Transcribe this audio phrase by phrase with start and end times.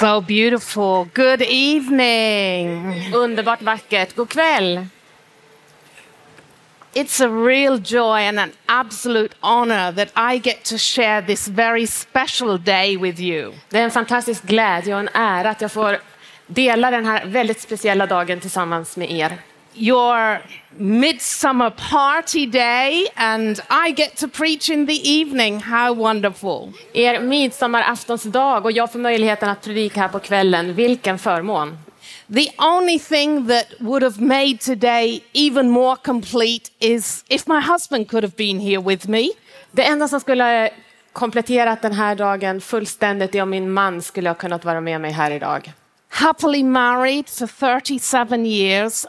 [0.00, 1.08] So beautiful.
[1.14, 2.94] Good evening.
[3.14, 4.16] Underbart vackert.
[4.16, 4.86] God kväll.
[6.94, 11.86] It's a real joy and an absolute honor that I get to share this very
[11.86, 13.52] special day with you.
[13.68, 15.98] Det är en fantastisk glädje och en ära att jag får
[16.46, 19.38] dela den här väldigt speciella dagen tillsammans med er.
[19.76, 20.40] Your
[20.78, 25.60] midsummer party day, and I get to preach in the evening.
[25.60, 26.72] How wonderful!
[26.92, 30.74] Er midsommaraftonsdag och jag får möjligheten att predika här på kvällen.
[30.74, 31.78] Vilken förmån!
[32.34, 38.08] The only thing that would have made today even more complete is if my husband
[38.08, 39.28] could have been here with me.
[39.70, 40.70] Det enda som skulle
[41.12, 45.12] kompletterat den här dagen fullständigt är om min man skulle ha kunnat vara med mig
[45.12, 45.72] här idag.
[46.08, 49.06] Happily married for 37 years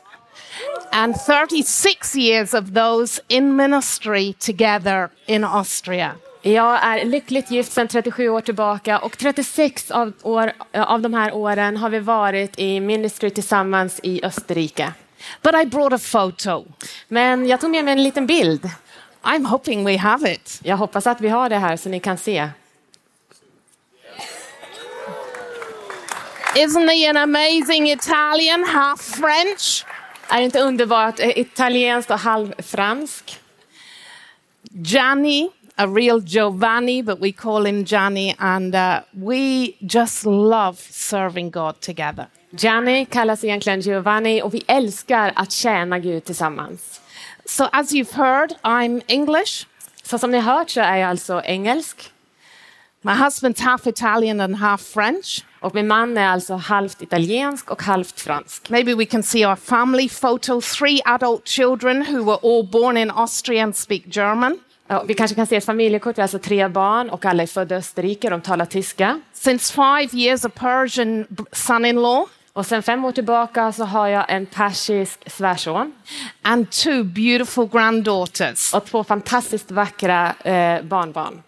[0.95, 6.11] and 36 years of those in ministry together in Austria.
[6.41, 11.33] Jag är lyckligt gift sedan 37 år tillbaka och 36 av, år, av de här
[11.33, 14.93] åren har vi varit i ministry tillsammans i Österrike.
[15.41, 16.65] But I brought a photo.
[17.07, 18.69] Men jag tog med mig en liten bild.
[19.23, 20.59] I'm hoping we have it.
[20.63, 22.49] Jag hoppas att vi har det här så ni kan se.
[26.55, 29.85] Isn't he an amazing Italian, half French?
[30.29, 31.19] Är det inte underbart?
[31.19, 33.39] Eh, italienskt och halvfransk.
[34.71, 41.51] Gianni, a real Giovanni, but we call him Gianni, and uh, we just love serving
[41.51, 42.27] God together.
[42.49, 47.01] Gianni kallas egentligen Giovanni och vi älskar att tjäna Gud tillsammans.
[47.45, 49.67] So as you've heard, I'm English.
[50.03, 52.11] Så som ni hört så är jag alltså engelsk.
[53.05, 55.43] My husband's half Italian and half French.
[55.59, 58.69] Och min man är alltså halvt italiensk och halvt fransk.
[58.69, 60.61] Maybe we can see our family photo.
[60.61, 64.59] Three adult children who were all born in Austria and speak German.
[64.87, 67.47] Ja, vi kanske kan se ett familjekort, vi har alltså tre barn och alla är
[67.47, 69.21] födda i Österrike, de talar tyska.
[69.33, 72.25] Since five years, a Persian son-in-law.
[72.53, 75.93] Och sen fem år tillbaka så har jag en persisk svärson.
[76.41, 78.73] And two beautiful granddaughters.
[78.73, 81.41] Och två fantastiskt vackra eh, barnbarn.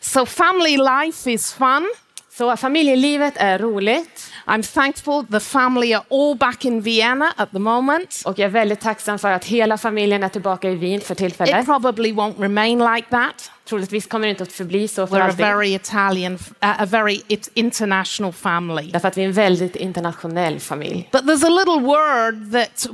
[0.00, 1.90] So family life is fun.
[2.32, 4.30] Så familjelivet är roligt.
[4.46, 8.22] I'm thankful the family are all back in Vienna at the moment.
[8.24, 11.18] Och jag är väldigt tacksam för att hela familjen är tillbaka i Wien för It
[11.18, 11.64] tillfället.
[11.66, 13.50] probably won't remain like that.
[13.68, 17.48] Troligtvis kommer det inte att förbli så för We're a very Italian, a very it-
[17.54, 18.90] international family.
[18.92, 21.08] Därför att vi är en väldigt internationell familj.
[21.12, 22.86] But there's a little word that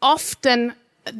[0.00, 0.72] often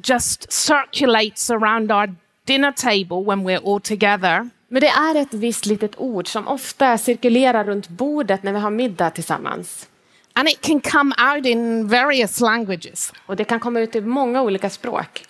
[0.02, 2.14] just circulates around our
[2.46, 4.50] dinner table when we're all together.
[4.68, 8.70] Men det är ett visst litet ord som ofta cirkulerar runt bordet när vi har
[8.70, 9.88] middag tillsammans.
[10.32, 13.12] And it can come out in various languages.
[13.26, 15.24] Och det kan komma ut i många olika språk.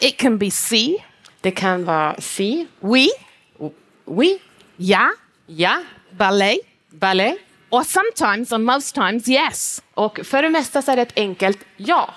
[0.00, 1.04] It can be si,
[1.40, 3.08] Det kan vara si, oui,
[4.04, 4.38] oui,
[4.76, 5.10] ja,
[5.46, 6.58] ja, ballet,
[6.90, 7.38] ballet.
[7.70, 9.82] or sometimes, and most times, yes.
[9.94, 12.14] Och för det mesta så är det ett enkelt ja.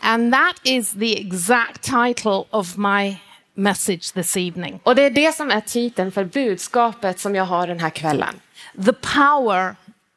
[0.00, 3.16] And that is the exact title of my
[3.54, 4.80] message this evening.
[4.82, 8.40] Och det är det som är titeln för budskapet som jag har den här kvällen.
[8.86, 9.76] The power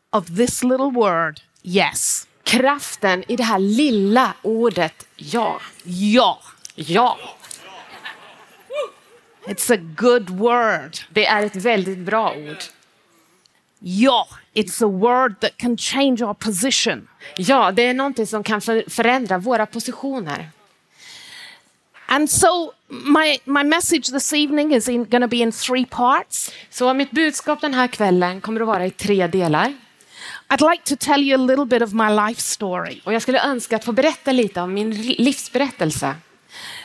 [0.10, 2.28] of this little word, yes.
[2.44, 5.60] Kraften i det här lilla ordet ja.
[5.84, 6.40] Ja.
[6.76, 7.18] Ja,
[9.48, 10.98] It's a good word.
[11.10, 12.64] det är ett väldigt bra ord.
[13.80, 14.28] Ja.
[14.54, 17.08] It's a word that can change our position.
[17.38, 20.50] Ja, det är någonting som kan för- förändra våra positioner.
[22.06, 26.52] And so my, my message this evening is going to be in three parts.
[26.70, 29.74] Så mitt budskap den här kvällen kommer att vara i tre delar.
[30.50, 33.44] I'd like to tell you a little bit of my life story, Och jag skulle
[33.44, 36.16] önska att få berätta lite om min livsberättelse.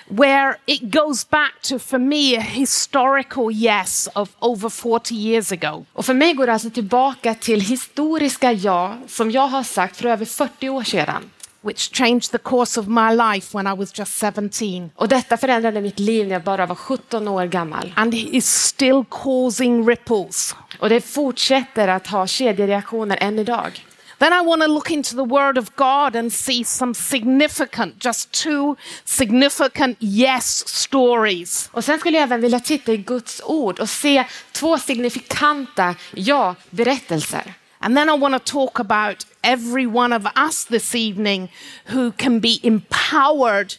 [0.08, 5.84] where it goes back to, for me, a historical yes of over 40 years ago.
[5.92, 10.08] Och för mig går det alltså tillbaka till historiska ja som jag har sagt för
[10.08, 11.30] över 40 år sedan.
[11.62, 14.90] Which changed the course of my life when I was just 17.
[14.96, 17.92] Och detta förändrade mitt liv när jag bara var 17 år gammal.
[17.96, 20.56] And it is still causing ripples.
[20.78, 23.84] Och det fortsätter att ha kedjereaktioner än idag.
[24.22, 28.30] Then I want to look into the Word of God and see some significant, just
[28.30, 31.70] two significant yes stories.
[31.72, 37.54] Och sen skulle jag även vilja titta i Guds ord och se två signifikanta ja-berättelser.
[37.82, 41.48] And then I want to talk about every one of us this evening
[41.86, 43.74] who can be empowered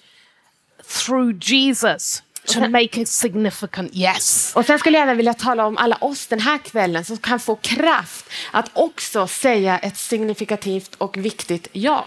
[0.83, 4.53] through Jesus to make a significant yes.
[4.55, 7.39] Och sen skulle jag även vilja tala om alla oss den här kvällen som kan
[7.39, 12.05] få kraft att också säga ett signifikativt och viktigt ja.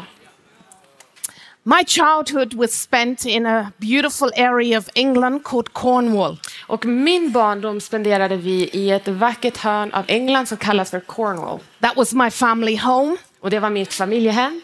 [1.68, 6.36] My childhood was spent in a beautiful area of England called Cornwall.
[6.66, 11.60] Och min barndom spenderade vi i ett vackert hörn av England som kallas för Cornwall.
[11.80, 13.16] That was my family home.
[13.40, 14.60] Och det var mitt familjehem.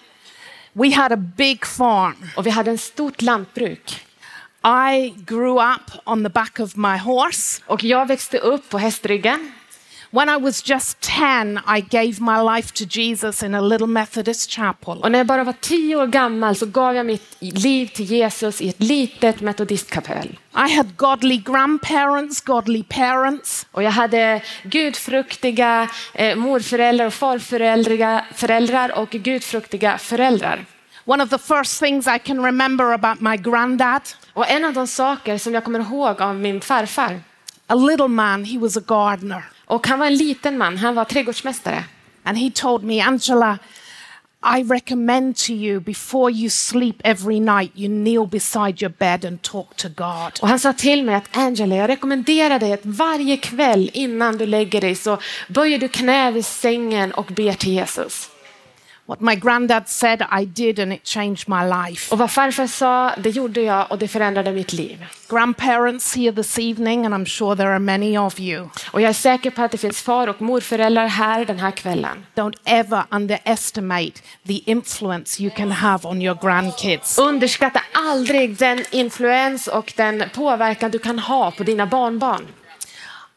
[0.72, 2.16] We had a big farm.
[2.36, 4.06] Och vi hade en stort lantbruk.
[4.64, 7.62] I grew up on the back of my horse.
[7.66, 9.52] Och jag växte upp på hästryggen.
[10.14, 14.50] When I was just 10, I gave my life to Jesus in a little Methodist
[14.50, 14.98] chapel.
[15.02, 18.60] Och när jag bara var tio år gammal så gav jag mitt liv till Jesus
[18.60, 20.38] i ett litet metodistkapell.
[20.68, 23.66] I had godly grandparents, godly parents.
[23.70, 30.64] Och jag hade gudfruktiga eh, morföräldrar och farföräldrar föräldrar och gudfruktiga föräldrar.
[31.04, 34.86] One of the first things I can remember about my granddad, Och en av de
[34.86, 37.20] saker som jag kommer ihåg av min farfar,
[37.66, 39.42] a little man, he was a gardener.
[39.72, 41.84] Och han var en liten man, han var trädgårdsmästare.
[42.24, 43.58] And he told me, Angela,
[44.58, 49.42] I recommend to you before you sleep every night, you kneel beside your bed and
[49.42, 50.38] talk to God.
[50.40, 54.46] Och han sa till mig att Angela, jag rekommenderar dig att varje kväll innan du
[54.46, 58.31] lägger dig så böjer du knä vid sängen och ber till Jesus.
[59.06, 62.12] What my granddad said, I did, and it changed my life.
[62.12, 65.06] Och vad farfar sa, det gjorde jag och det förändrade mitt liv.
[65.28, 68.68] Grandparents here this evening, and I'm sure there are many of you.
[68.90, 72.26] Och jag är säker på att det finns far och morföräldrar här den här kvällen.
[72.34, 74.12] Don't ever underestimate
[74.46, 77.18] the influence you can have on your grandkids.
[77.18, 82.46] Underskatta aldrig den influens och den påverkan du kan ha på dina barnbarn.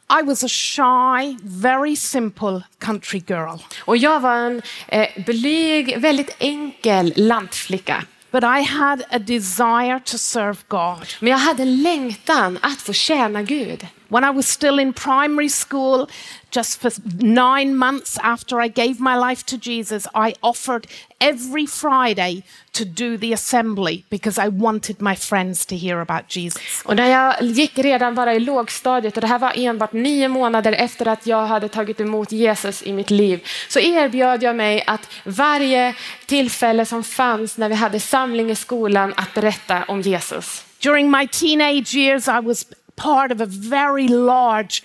[0.09, 6.35] I was a shy, very simple country girl, Och jag var en eh, blyg, väldigt
[6.39, 8.03] enkel lantflicka.
[8.31, 11.07] but I had a desire to serve God.
[11.19, 13.87] Men jag hade en längtan att få tjäna Gud.
[14.09, 16.07] When I was still in primary school,
[16.51, 16.91] just for
[17.21, 20.87] nine months after I gave my life to Jesus, I offered
[21.19, 22.43] every Friday
[22.73, 26.81] to do the assembly because I wanted my friends to hear about Jesus.
[26.85, 30.71] Och när jag gick redan bara i lågstadiet, och det här var enbart nio månader
[30.71, 35.09] efter att jag hade tagit emot Jesus i mitt liv, så erbjöd jag mig att
[35.23, 40.65] varje tillfälle som fanns när vi hade samling i skolan att berätta om Jesus.
[40.79, 44.83] During my teenage years, I was part of a very large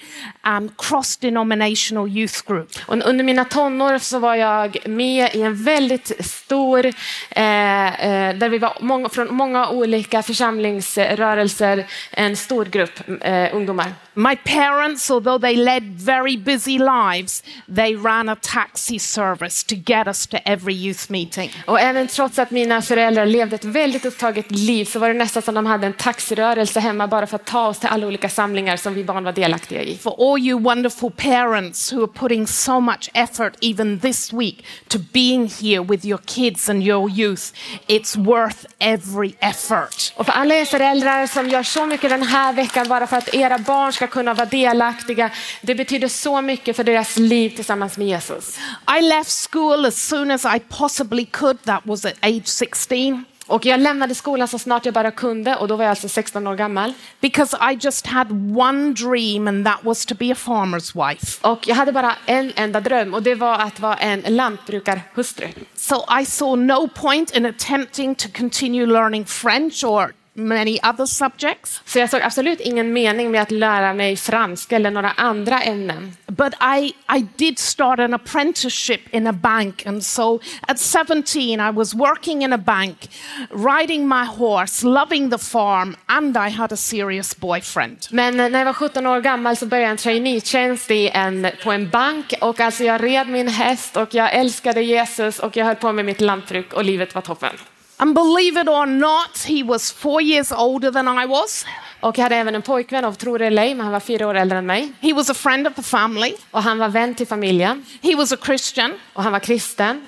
[0.56, 2.70] um, cross denominational youth group.
[2.87, 7.47] Och under mina tonår så var jag med i en väldigt stor, eh,
[7.87, 13.94] eh, där vi var många, från många olika församlingsrörelser, en stor grupp eh, ungdomar.
[14.14, 17.43] My parents, although they led very busy lives,
[17.76, 21.50] they ran a taxi service to get us to every youth meeting.
[21.67, 25.43] Och även trots att mina föräldrar levde ett väldigt upptaget liv så var det nästan
[25.43, 28.76] som de hade en taxirörelse hemma bara för att ta oss till alla olika samlingar
[28.76, 29.97] som vi barn var delaktiga i.
[29.97, 34.99] For all you wonderful parents who are putting so much effort, even this week, to
[34.99, 37.53] being here with your kids and your youth,
[37.89, 40.13] it's worth every effort.
[40.17, 43.35] Och för alla er föräldrar som gör så mycket den här veckan bara för att
[43.35, 45.31] era barn ska kunna vara delaktiga,
[45.63, 48.59] det betyder så mycket för deras liv tillsammans med Jesus.
[48.99, 53.25] I left school as soon as I possibly could, that was at age 16.
[53.50, 56.47] Och jag lämnade skolan så snart jag bara kunde och då var jag alltså 16
[56.47, 56.93] år gammal.
[57.20, 61.38] because I just had one dream, and that was to be a farmer's wife.
[61.49, 65.49] Och jag hade bara en enda dröm och det var att vara en lantbrukarhustru.
[65.75, 71.82] So I saw no point in attempting to continue learning French or many other subjects.
[71.85, 76.17] Så jag såg absolut ingen mening med att lära mig franska eller några andra ämnen.
[76.27, 79.87] But I, I did start an apprenticeship in a bank.
[79.87, 83.11] And so at 17, I was working in a bank,
[83.50, 88.07] riding my horse, loving the farm, and I had a serious boyfriend.
[88.11, 91.73] Men när jag var 17 år gammal så började jag en traineetjänst i en, på
[91.73, 95.76] en bank och alltså jag red min häst och jag älskade Jesus och jag höll
[95.76, 97.52] på med mitt lantbruk och livet var toppen.
[98.00, 101.66] And believe it or not, he was four years older than I was.
[102.00, 104.26] Och jag hade även en pojkvän, och tro det eller ej, men han var fyra
[104.26, 104.92] år äldre än mig.
[105.00, 106.35] He was a friend of the family.
[106.50, 108.92] Och han var vän till familjen He was a Christian.
[109.12, 110.07] och han var kristen.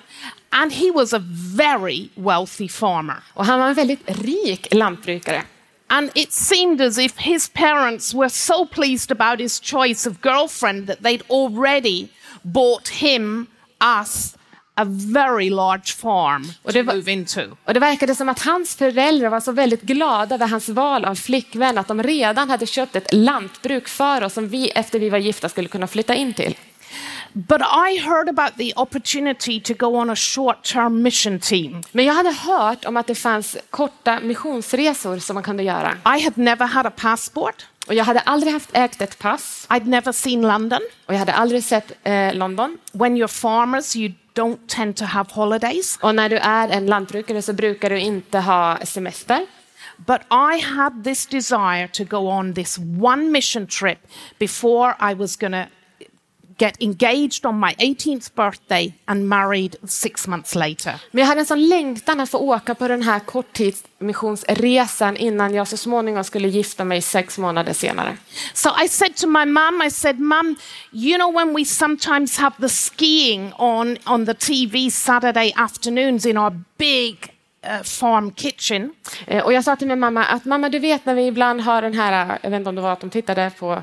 [0.51, 1.23] And he was a
[1.57, 3.17] very wealthy farmer.
[3.35, 5.43] Och han var en väldigt rik lantbrukare.
[5.89, 10.87] And it seemed as if his parents were so pleased about his choice of girlfriend
[10.87, 12.09] that they'd already
[12.43, 13.47] bought him,
[14.01, 14.35] us,
[14.75, 17.41] a very large farm Och to det var- move into.
[17.65, 21.15] Och det verkade som att hans föräldrar var så väldigt glada över hans val av
[21.15, 25.19] flickvän att de redan hade köpt ett lantbruk för oss som vi efter vi var
[25.19, 26.55] gifta skulle kunna flytta in till.
[27.33, 31.83] But I heard about the opportunity to go on a short term mission team.
[31.93, 35.93] Men jag hade hört om att det fanns korta missionsresor som man kunde göra.
[36.19, 37.67] I had never had a passport.
[37.87, 40.81] Och jag hade aldrig haft ägt ett pass I'd never seen London.
[41.07, 42.79] och jag hade aldrig sett eh, London.
[42.93, 45.99] When you're farmers, you don't tend to have holidays.
[46.03, 49.47] Och när du är en lantbrukare så brukar du inte ha semester.
[49.97, 53.99] But I had this desire to go on this one mission trip
[54.39, 55.67] before I was going to
[56.63, 60.95] get engaged on my 18th birthday and married six months later.
[61.11, 65.69] Men jag hade en sån längtan att få åka på den här korttidsmissionsresan innan jag
[65.69, 68.17] så småningom skulle gifta mig sex månader senare.
[68.55, 70.57] So I said to my mum, I said, Mum,
[70.93, 76.39] you know when we sometimes have the skiing on, on the TV Saturday afternoons in
[76.39, 77.17] our big
[77.67, 78.95] uh, farm kitchen?
[79.27, 81.83] Eh, Och jag sa till min mamma att mamma, du vet när vi ibland har
[81.83, 83.83] den här, jag vet inte om det var att de tittade på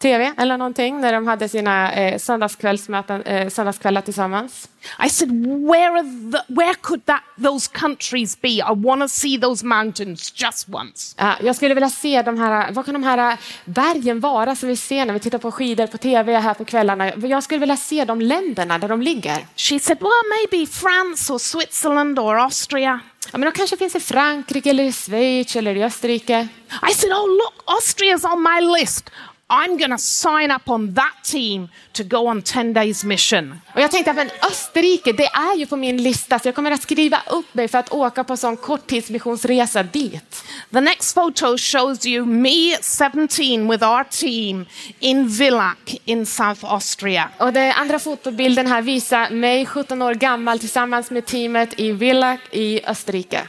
[0.00, 4.68] TV eller någonting, när de hade sina eh, söndagskvällsmöten, eh, söndagskvällar tillsammans.
[5.06, 5.30] I said,
[5.66, 6.02] where, are
[6.32, 8.48] the, where could that, those countries be?
[8.48, 11.14] I want to see those mountains just once.
[11.18, 14.76] Ja, jag skulle vilja se de här, vad kan de här bergen vara som vi
[14.76, 17.12] ser när vi tittar på skidor på TV här på kvällarna?
[17.14, 19.46] Jag skulle vilja se de länderna där de ligger.
[19.56, 23.00] She said, well, maybe France or Switzerland or Austria.
[23.32, 26.48] Ja, men de kanske finns i Frankrike eller i Schweiz eller i Österrike.
[26.90, 29.10] I said, oh, look, Austria's on my list.
[29.50, 33.60] I'm to sign up on that team to go on 10 days mission.
[33.74, 36.82] Och jag tänkte men Österrike, det är ju på min lista så jag kommer att
[36.82, 40.44] skriva upp mig för att åka på sån korttidsmissionsresa dit.
[40.72, 44.66] The next photo shows you me at 17 with our team
[44.98, 47.30] in Villach in South Austria.
[47.38, 52.40] Och den andra fotobilden här visar mig 17 år gammal tillsammans med teamet i Villach
[52.50, 53.48] i Österrike.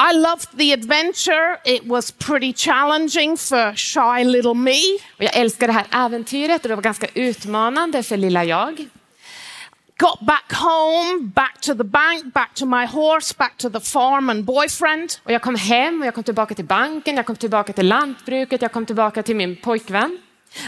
[0.00, 1.58] I loved the adventure.
[1.64, 4.80] It was pretty challenging for shy little me.
[5.16, 8.88] Och jag älskar det här äventyret och det var ganska utmanande för lilla jag.
[9.98, 14.30] Got back home, back to the bank, back to my horse, back to the farm
[14.30, 15.12] and boyfriend.
[15.24, 18.62] Och jag kom hem och jag kom tillbaka till banken, jag kom tillbaka till lantbruket,
[18.62, 20.18] jag kom tillbaka till min pojkvän.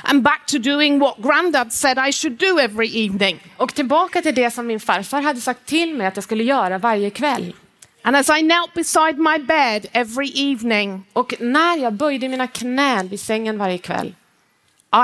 [0.02, 3.40] And back to doing what granddad said I should do every evening.
[3.56, 6.78] Och tillbaka till det som min farfar hade sagt till mig att jag skulle göra
[6.78, 7.52] varje kväll.
[8.02, 13.08] And as I knelt beside my bed every evening, Och när jag böjde mina knän
[13.08, 14.14] vid sängen varje kväll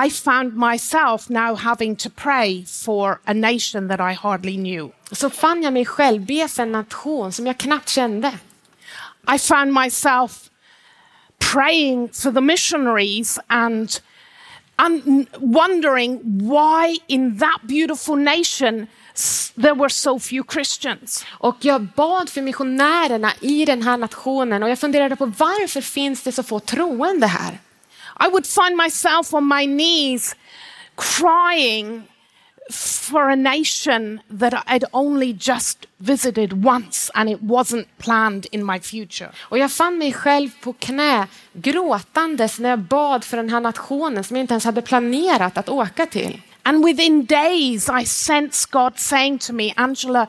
[0.06, 4.90] I found myself now having to pray for a nation that I hardly knew.
[5.12, 8.32] så fann jag mig själv be för en nation som jag knappt kände.
[9.34, 10.50] I found myself
[11.38, 14.00] praying for the missionaries and,
[14.76, 18.86] and wondering why in that beautiful nation
[19.54, 21.24] there were so few Christians.
[21.30, 26.22] Och jag bad för missionärerna i den här nationen och jag funderade på varför finns
[26.22, 27.58] det så få troende här?
[28.20, 30.36] I would find myself on my knees
[30.96, 32.02] crying
[32.70, 38.80] for a nation that I'd only just visited once and it wasn't planned in my
[38.80, 39.30] future.
[39.38, 44.24] Och jag fann mig själv på knä gråtandes när jag bad för den här nationen
[44.24, 46.40] som jag inte ens hade planerat att åka till.
[46.66, 50.26] And within days, I sense God saying to me, Angela,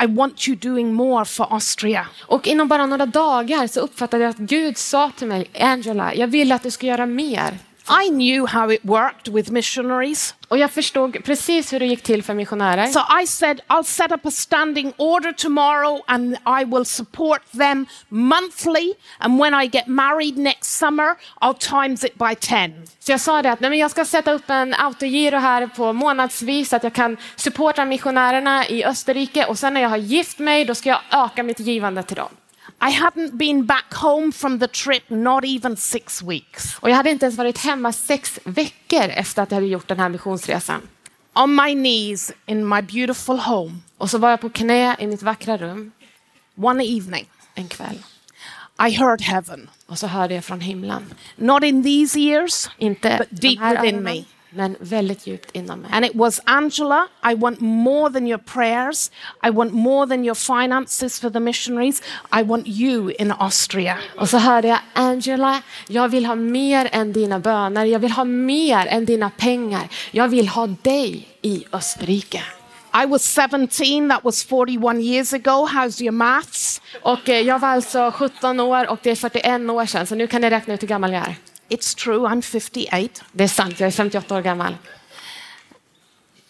[0.00, 2.06] I want you doing more for Austria.
[2.26, 6.26] Och inom bara några dagar så uppfattade jag att Gud sa till mig, Angela, jag
[6.26, 7.58] vill att du ska göra mer.
[7.88, 10.34] I knew how it worked with missionaries.
[10.48, 12.86] Och jag förstod precis hur det gick till för missionärer.
[12.86, 17.86] So I said, I'll set up a standing order tomorrow and I will support them
[18.08, 18.94] monthly.
[19.18, 22.72] And when I get married next summer, I'll times it by 10.
[22.98, 25.92] Så jag sa det att nej, men jag ska sätta upp en autogiro här på
[25.92, 30.38] månadsvis så att jag kan supporta missionärerna i Österrike och sen när jag har gift
[30.38, 32.28] mig då ska jag öka mitt givande till dem.
[32.86, 36.76] I hadn't been back home from the trip, not even six weeks.
[36.80, 40.00] Och jag hade inte ens varit hemma sex veckor efter att jag hade gjort den
[40.00, 40.80] här missionsresan.
[41.34, 45.22] On my knees in my beautiful home, Och så var jag på knä i mitt
[45.22, 45.92] vackra rum
[46.56, 47.98] one evening, en kväll.
[48.88, 49.70] I heard heaven.
[49.86, 51.14] Och så hörde jag från himlen.
[51.36, 54.24] Not in these ears, Inte but de deep här within öronen, me.
[54.54, 55.90] Men väldigt djupt inom mig.
[55.92, 59.10] And it was Angela, I want more than your prayers.
[59.46, 62.02] I want more than your finances for the missionaries.
[62.40, 63.98] I want you in Austria.
[64.18, 67.84] Och så hörde jag Angela, jag vill ha mer än dina böner.
[67.84, 69.88] Jag vill ha mer än dina pengar.
[70.10, 72.42] Jag vill ha dig i Österrike.
[73.02, 75.66] I was 17, that was 41 years ago.
[75.66, 76.80] How's your maths?
[77.02, 80.26] Och eh, jag var alltså 17 år och det är 41 år sedan, så nu
[80.26, 81.36] kan ni räkna ut hur gammal jag är.
[81.74, 83.24] It's true, I'm 58.
[83.32, 84.76] Det är sant, jag är 58 år gammal.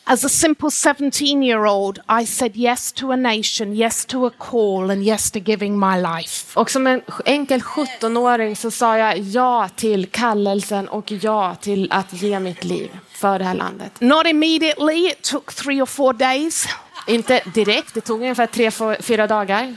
[0.07, 4.31] As a simple 17 year old, I said yes to a nation, yes to a
[4.39, 6.61] call, and yes to giving my life.
[6.61, 12.13] Och som en enkel 17-åring så sa jag ja till kallelsen och ja till att
[12.13, 14.01] ge mitt liv för det här landet.
[14.01, 16.67] Not immediately, it took three or four days,
[17.07, 18.71] Inte direkt, det tog ungefär tre,
[19.03, 19.75] fyra dagar.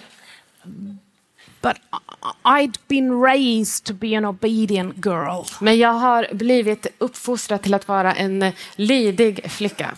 [1.61, 1.75] but
[2.43, 5.45] I'd been raised to be an obedient girl.
[5.61, 9.95] Men jag har blivit uppfostrad till att vara en lydig flicka.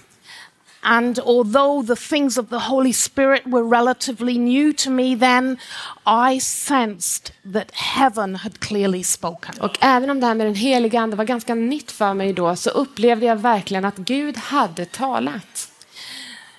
[0.81, 5.57] And although the things of the Holy Spirit were relatively new to me then,
[6.05, 9.55] I sensed that heaven had clearly spoken.
[9.61, 12.55] Och även om det här med den heliga ande var ganska nytt för mig då
[12.55, 15.71] så upplevde jag verkligen att Gud hade talat.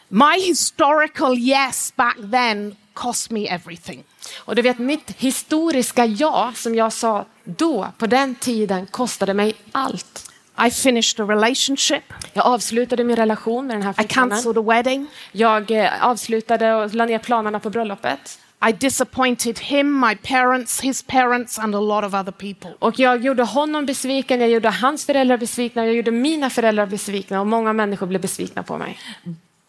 [0.09, 4.05] My historical yes back then cost me everything.
[4.39, 9.55] Och du vet, mitt historiska ja som jag sa då, på den tiden, kostade mig
[9.73, 10.27] allt.
[10.67, 12.03] I finished a relationship.
[12.33, 14.31] Jag avslutade min relation med den här I flickvännen.
[14.31, 15.07] cancelled a wedding.
[15.33, 18.39] Jag eh, avslutade och la ner planerna på bröllopet.
[18.69, 22.75] I disappointed him, my parents, his parents, and a lot of other people.
[22.79, 27.41] Och jag gjorde honom besviken, jag gjorde hans föräldrar besvikna, jag gjorde mina föräldrar besvikna
[27.41, 28.99] och många människor blev besvikna på mig.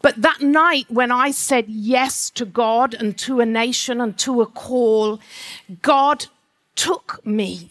[0.02, 4.42] But that night, when I said yes to God and to a nation and to
[4.42, 5.20] a call,
[5.82, 6.26] God
[6.76, 7.70] took me.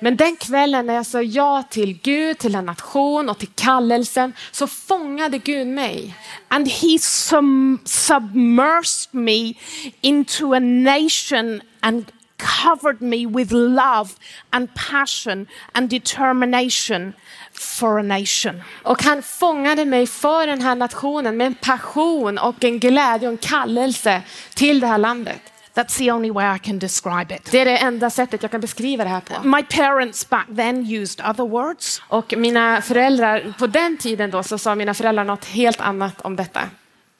[0.00, 4.32] Men den kvällen när jag sa ja till Gud, till en nation och till kallelsen
[4.52, 6.14] så fångade Gud mig.
[6.48, 9.54] And he sum- submersed me
[10.00, 14.10] into a nation and covered me with love
[14.50, 17.12] and passion and determination
[17.54, 18.62] for a nation.
[18.82, 23.32] Och han fångade mig för den här nationen med en passion och en glädje och
[23.32, 24.22] en kallelse
[24.54, 25.40] till det här landet.
[25.74, 27.48] That's the only way I can describe it.
[27.50, 29.48] Det är det enda sättet jag kan beskriva det här på.
[29.48, 32.02] My parents back then used other words.
[32.08, 36.36] Och mina föräldrar, på den tiden då så sa mina föräldrar något helt annat om
[36.36, 36.60] detta.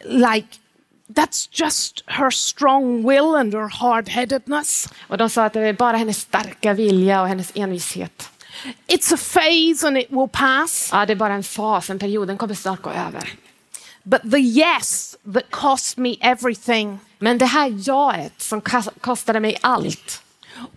[0.04, 0.48] Like,
[1.08, 4.88] that's just her strong will and her hard headedness.
[5.08, 8.31] Och de sa att det är bara hennes starka vilja och hennes envishet.
[8.86, 10.88] It's a phase and it will pass.
[10.92, 13.32] Ja, det är bara en fas, en period, den kommer snart gå över.
[14.02, 18.60] But the yes that cost me everything Men det här jaet som
[19.00, 20.22] kostade mig allt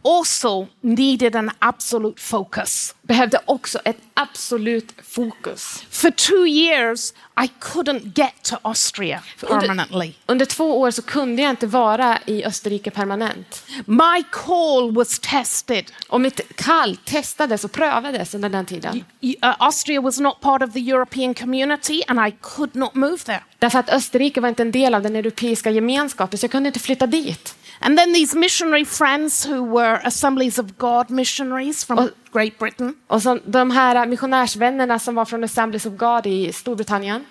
[0.01, 2.95] also needed an absolute focus.
[3.01, 5.85] behövde också ett absolut fokus.
[5.89, 7.13] For two years,
[7.43, 9.95] I couldn't get to Austria permanently.
[10.07, 13.63] Under, under två år så kunde jag inte vara i Österrike permanent.
[13.85, 15.91] My call was tested.
[16.09, 19.03] Och mitt kall testades och prövades under den tiden.
[19.21, 23.43] Uh, Austria was not part of the European community, and I could not move there.
[23.59, 26.79] Därför att Österrike var inte en del av den europeiska gemenskapen så jag kunde inte
[26.79, 27.55] flytta dit.
[27.85, 32.09] And then these missionary friends who were Assemblies of God missionaries from Oh.
[32.31, 37.25] Great Britain, Och så, de här missionärsvännerna som var från Assemblies of God i Storbritannien,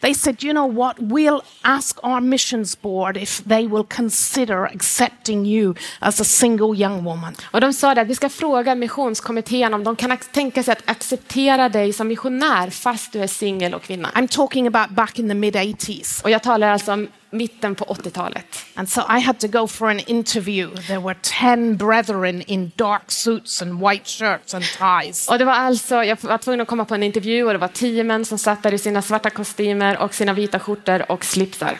[0.00, 5.46] they said, you know what, we'll ask our missions board if they will consider accepting
[5.46, 7.34] you as a single young woman.
[7.50, 11.68] och de sa att vi ska fråga missionskommittén om de kan tänka sig att acceptera
[11.68, 14.10] dig som missionär fast du är singel och kvinna.
[14.14, 16.22] I'm talking about back in the mid 80s.
[16.24, 18.46] Och jag talar alltså om mitten på 80-talet.
[18.74, 20.70] And so I had to go for an interview.
[20.86, 25.28] There were 10 brethren in dark suits and white shirts and ties.
[25.28, 27.68] Och det var alltså, jag var tvungen att komma på en intervju och det var
[27.68, 31.78] tio män som satt där i sina svarta kostymer och sina vita skjortor och slipsar.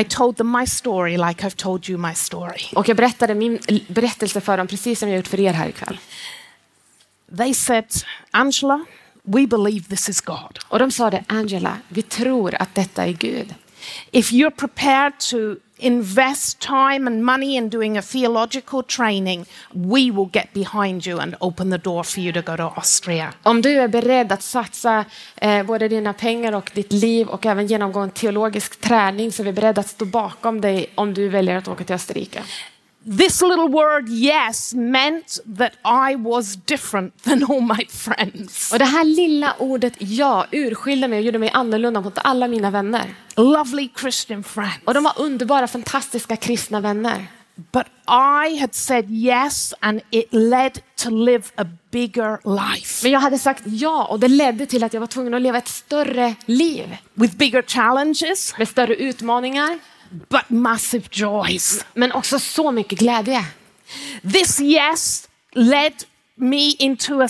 [0.00, 2.62] I told them my story like I've told you my story.
[2.74, 3.58] Och jag berättade min
[3.88, 5.98] berättelse för dem precis som jag gjort för er här ikväll.
[7.36, 7.84] They said,
[8.30, 8.84] Angela,
[9.22, 10.58] we believe this is God.
[10.68, 13.54] Och de sa det, Angela, vi tror att detta är Gud.
[14.12, 20.30] If you're prepared to invest time and money in doing a theological training, we will
[20.32, 23.32] get behind you and open the door for you to go to Austria.
[23.42, 25.04] Om du är beredd att satsa
[25.36, 29.44] eh, både dina pengar och ditt liv och även genomgå en teologisk träning så är
[29.44, 32.42] vi beredda att stå bakom dig om du väljer att åka till Österrike.
[33.08, 38.72] This little word, yes, meant that I was different than all my friends.
[38.72, 42.70] Och det här lilla ordet ja urskilde mig och gjorde mig annorlunda mot alla mina
[42.70, 43.14] vänner.
[43.36, 44.80] Lovely Christian friends.
[44.84, 47.26] Och de var underbara, fantastiska kristna vänner.
[47.72, 53.20] But I had said yes, and it led to live a bigger life Men jag
[53.20, 56.34] hade sagt ja och det ledde till att jag var tvungen att leva ett större
[56.46, 59.78] liv with bigger challenges, med större utmaningar
[60.28, 61.84] but massive joys.
[61.94, 63.44] men också så mycket glädje.
[64.32, 65.92] This yes led
[66.34, 67.28] me into a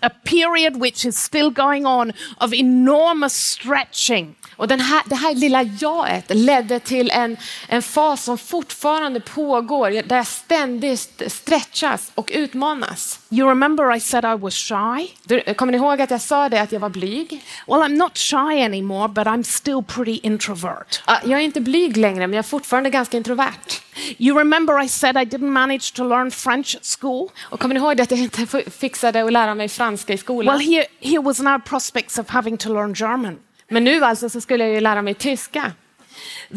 [0.00, 4.34] a period which is still going on of enormous stretching.
[4.60, 7.36] Och den här, det här lilla jaet ledde till en,
[7.68, 13.20] en fas som fortfarande pågår där jag ständigt stretchas och utmanas.
[13.30, 15.08] You remember I said I was shy?
[15.24, 17.44] Du, kommer ni ihåg att jag sa det att jag var blyg?
[17.66, 21.02] Well, I'm not shy anymore, but I'm still pretty introvert.
[21.06, 23.80] Ja, Jag är inte blyg längre men jag är fortfarande ganska introvert.
[24.18, 27.28] You remember I said I didn't manage to learn French at school?
[27.42, 30.58] Och kommer ni ihåg att jag inte fixade att lära mig franska i skolan?
[30.58, 33.38] Well, here, here was now prospects of having to learn German.
[33.70, 35.72] Men nu alltså så skulle jag ju lära mig tyska.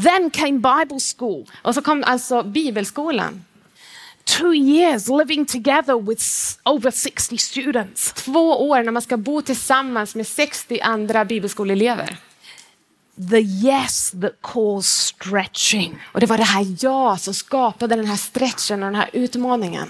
[0.04, 1.46] Then came Bible school.
[1.62, 3.46] Och så kom alltså bibelskolan.
[4.24, 6.24] Two years living together with
[6.66, 8.14] over 60 students.
[8.14, 12.18] Två år när man ska bo tillsammans med 60 andra bibelskoleelever.
[13.32, 16.00] the yes that caused stretching.
[16.12, 19.90] Och det var det här ja som skapade den här stretchen och den här utmaningen.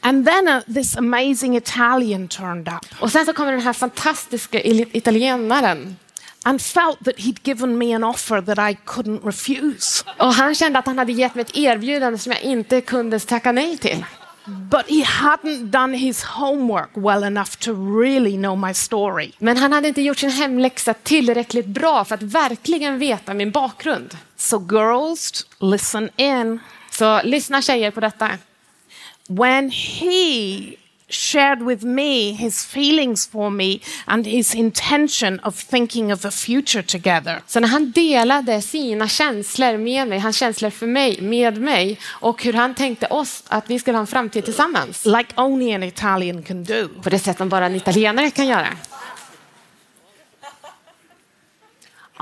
[0.00, 4.60] And then uh, this amazing Italian turned up Och sen så kommer den här fantastiska
[4.92, 5.96] italienaren.
[6.44, 10.04] And felt that he'd given me an offer that I couldn't refuse.
[10.18, 13.52] Och han kände att han hade gett mig ett erbjudande som jag inte kunde tacka
[13.52, 14.04] nej till.
[14.46, 19.32] But he hadn't done his homework well enough to really know my story.
[19.38, 24.16] Men han hade inte gjort sin hemläxa tillräckligt bra för att verkligen veta min bakgrund.
[24.36, 26.58] So, girls, listen in.
[26.90, 28.30] Så lyssna tjejer på detta.
[29.28, 30.76] When he
[31.14, 36.82] shared with me his feelings for me and his intention of thinking of a future
[36.82, 41.98] together, Så när han delade sina känslor med mig, hans känslor för mig, med mig
[42.06, 45.04] och hur han tänkte oss att vi skulle ha en framtid tillsammans.
[45.04, 48.68] like only an Italian can do, På det sätt som bara en italienare kan göra.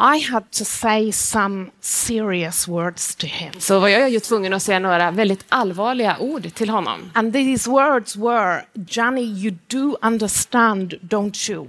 [0.02, 3.52] I had to say some serious words to him.
[3.58, 7.10] Så var jag ju tvungen att säga några väldigt allvarliga ord till honom.
[7.14, 11.68] And these words were, Johnny, you do understand, don't you?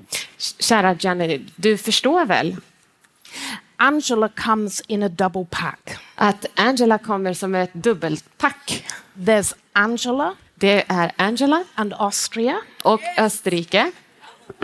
[0.59, 2.55] Kära Jenny, du förstår väl
[3.75, 5.97] Angela comes in a double pack.
[6.15, 8.85] att Angela kommer som ett dubbelpack.
[9.15, 13.91] There's Angela Det är Angela and Austria, och Österrike.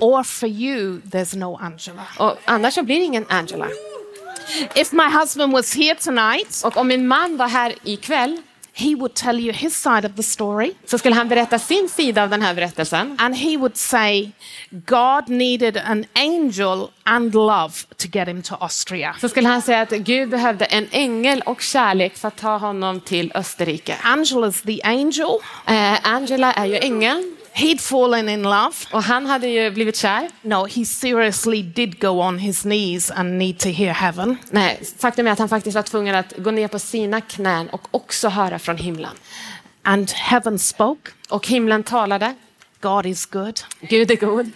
[0.01, 2.05] Or for you, there's no Angela.
[2.17, 3.67] Och annars så blir det ingen Angela.
[4.75, 8.41] If my husband was here tonight, Och om min man var här ikväll
[8.73, 10.73] he would tell you his side of the story.
[10.85, 13.15] så skulle han berätta sin sida av den här berättelsen.
[13.19, 14.31] And he would say,
[14.69, 19.15] God needed an angel and love to get him to Austria.
[19.21, 22.99] Så skulle han säga att Gud behövde en ängel och kärlek för att ta honom
[22.99, 23.95] till Österrike.
[24.03, 25.39] Angela's the angel.
[25.67, 28.73] Eh, Angela är ju ängeln He'd fallen in love.
[28.91, 30.29] och han hade ju blivit kär.
[30.41, 34.37] No, he seriously did go on his knees and need to hear heaven.
[34.51, 37.87] Nej, faktum är att han faktiskt var tvungen att gå ner på sina knän och
[37.91, 39.15] också höra från himlen.
[39.83, 41.11] And heaven spoke.
[41.29, 42.35] Och himlen talade.
[42.81, 43.59] God is good.
[43.81, 44.51] Gud är god.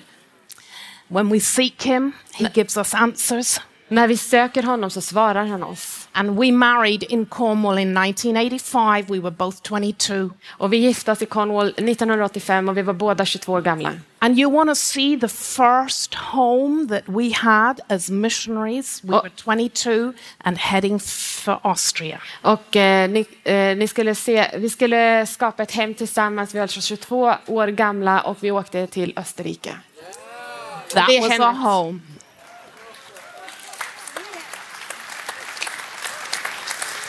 [1.07, 3.59] When we seek him, he gives us answers.
[3.87, 6.02] När vi söker honom så svarar han oss.
[6.15, 9.09] And we married in Cornwall in 1985.
[9.09, 10.29] We were both 22.
[10.49, 13.91] Och vi gifte oss i Cornwall 1985 och vi var båda 22 år gamla.
[14.19, 19.03] And you want to see the first home that we had as missionaries?
[19.03, 19.21] We Oh.
[19.23, 22.19] were 22 and heading for Austria.
[22.41, 26.53] Och eh, ni, eh, ni skulle se, vi skulle skapa ett hem tillsammans.
[26.53, 29.75] Vi var alltså 22 år gamla och vi åkte till Österrike.
[30.93, 31.99] That was our home.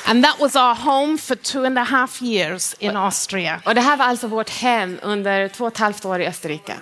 [0.07, 3.63] And that was our home for two and a half years in Austria.
[3.65, 6.77] Och det här var alltså vårt hem under två och ett halvt år i Österrike.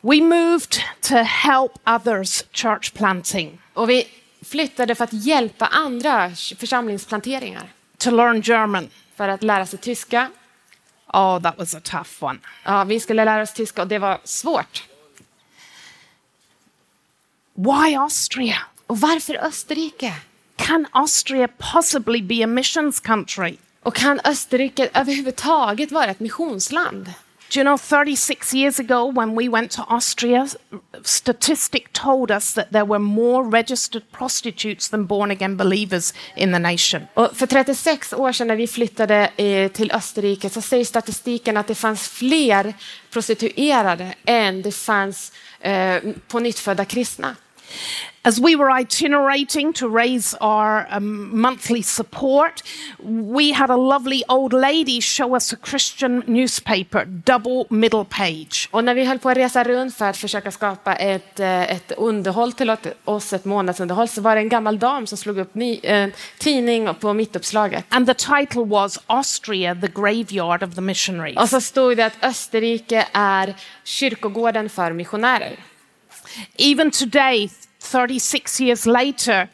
[0.00, 4.08] We moved to help others church planting, Och vi
[4.44, 7.72] flyttade för att hjälpa andra församlingsplanteringar.
[7.98, 8.90] to learn German.
[9.16, 10.30] För att lära sig tyska.
[11.12, 12.38] Oh, that was a tough one.
[12.64, 14.84] Ja, vi skulle lära oss tyska och det var svårt.
[17.54, 18.56] Why Austria?
[18.86, 20.14] Och varför Österrike?
[20.60, 23.56] Can Austria possibly be a missions country?
[23.82, 27.12] Och kan Österrike överhuvudtaget vara ett missionsland?
[27.52, 30.48] Do you know, 36 years ago, when we went to Austria,
[31.02, 36.58] statistic told us that there were more registered prostitutes than born again believers in the
[36.58, 37.06] nation.
[37.14, 41.66] Och för 36 år sedan när vi flyttade eh, till Österrike så säger statistiken att
[41.66, 42.74] det fanns fler
[43.10, 45.96] prostituerade än det fanns eh,
[46.28, 47.36] på nyttfödda kristna.
[48.22, 52.62] As we were itinerating to raise our um, monthly support,
[53.02, 58.68] we had a lovely old lady show us a Christian newspaper, double middle page.
[58.70, 61.92] Och när vi höll på att resa runt för att försöka skapa ett, eh, ett
[61.96, 65.80] underhåll till oss, ett månadsunderhåll, så var det en gammal dam som slog upp ny,
[65.82, 67.84] en tidning på mittuppslaget.
[67.88, 71.36] And the title was Austria, the graveyard of the missionaries.
[71.36, 73.54] Och så stod det att Österrike är
[73.84, 75.56] kyrkogården för missionärer.
[76.56, 79.48] Even today, 36 years later,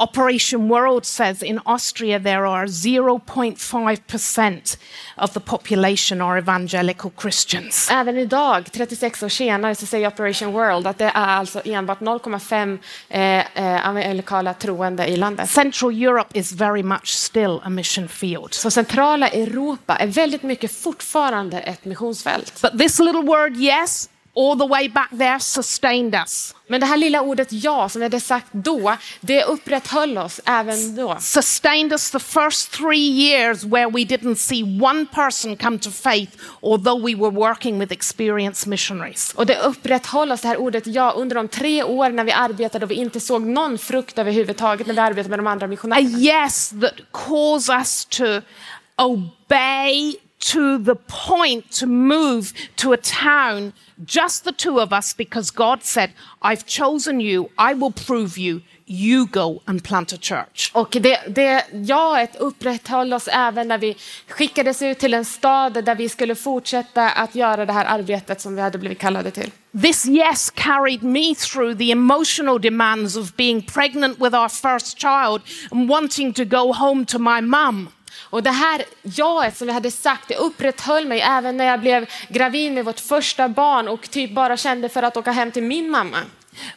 [0.00, 4.76] Operation World says in Austria there are 0.5%
[5.16, 7.88] of the population are evangelical Christians.
[7.90, 12.78] Även idag, 36 år senare, så säger Operation World att det är alltså enbart 0,5
[13.08, 15.50] eh, eh, evangelikala troende i landet.
[15.50, 18.54] Central Europe is very much still a mission field.
[18.54, 22.62] Så centrala Europa är väldigt mycket fortfarande ett missionsfält.
[22.62, 24.08] But this little word, yes,
[24.38, 26.54] all the way back there sustained us.
[26.68, 30.96] Men det här lilla ordet ja som vi hade sagt då, det upprätthöll oss även
[30.96, 31.16] då.
[31.20, 36.32] Sustained us the first three years where we didn't see one person come to faith,
[36.62, 39.32] although we were working with experienced missionaries.
[39.36, 42.84] Och det upprätthöll oss, det här ordet ja, under de tre år när vi arbetade
[42.84, 46.18] och vi inte såg någon frukt överhuvudtaget när vi arbetade med de andra A missionärerna.
[46.18, 48.24] yes that calls us to
[48.96, 53.72] obey to the point to move to a town,
[54.04, 56.10] just the two of us, because God said,
[56.42, 60.70] I've chosen you, I will prove you, you go and plant a church.
[60.74, 63.96] Och det, det jaet upprätthöll oss även när vi
[64.28, 68.54] skickades ut till en stad där vi skulle fortsätta att göra det här arbetet som
[68.54, 69.50] vi hade blivit kallade till.
[69.82, 75.42] This yes carried me through the emotional demands of being pregnant with our first child
[75.70, 77.88] and wanting to go home to my mum.
[78.30, 82.06] Och det här jaet som vi hade sagt, det upprätthöll mig även när jag blev
[82.28, 85.90] gravid med vårt första barn och typ bara kände för att åka hem till min
[85.90, 86.18] mamma.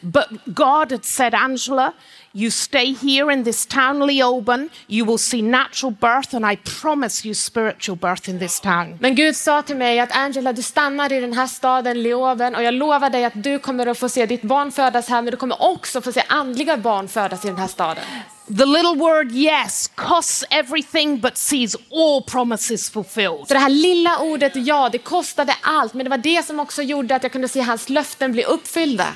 [0.01, 1.93] But God had said, Angela,
[2.33, 4.69] you stay here in this town, Leoben.
[4.87, 8.97] You will see natural birth, and I promise you spiritual birth in this town.
[8.99, 12.63] Men Gud sa till mig att Angela, du stannar i den här staden Leoben och
[12.63, 15.37] jag lovar dig att du kommer att få se ditt barn födas här, men du
[15.37, 18.03] kommer också få se andliga barn födas i den här staden.
[18.57, 23.47] The little word yes costs everything but sees all promises fulfilled.
[23.47, 26.81] Så det här lilla ordet ja, det kostade allt, men det var det som också
[26.81, 29.07] gjorde att jag kunde se hans löften bli uppfyllda.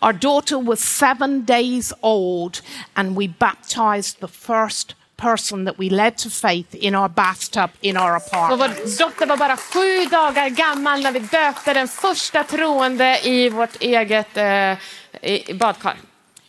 [0.00, 2.58] Our daughter was seven days old,
[2.94, 7.96] and we baptized the first person that we led to faith in our bathtub in
[7.96, 8.60] our apartment.
[8.60, 13.82] vår dotter var bara sju dagar gammal när vi döpte den första troende i vårt
[13.82, 15.96] eget eh, badkar.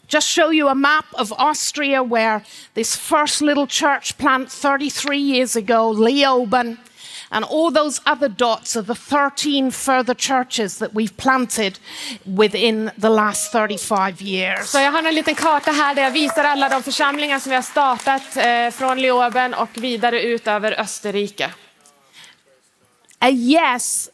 [0.10, 2.42] Just show you a map of Austria where
[2.74, 6.80] this first little church plant 33 years ago, Leoben,
[7.32, 11.78] and all those other dots are the 13 further churches that we've planted
[12.26, 14.70] within the last 35 years.
[14.70, 17.56] Så jag har en liten karta här där jag visar alla de församlingar som vi
[17.56, 21.52] har startat eh, från Leoben och vidare ut över Österrike.
[23.20, 24.10] A yes,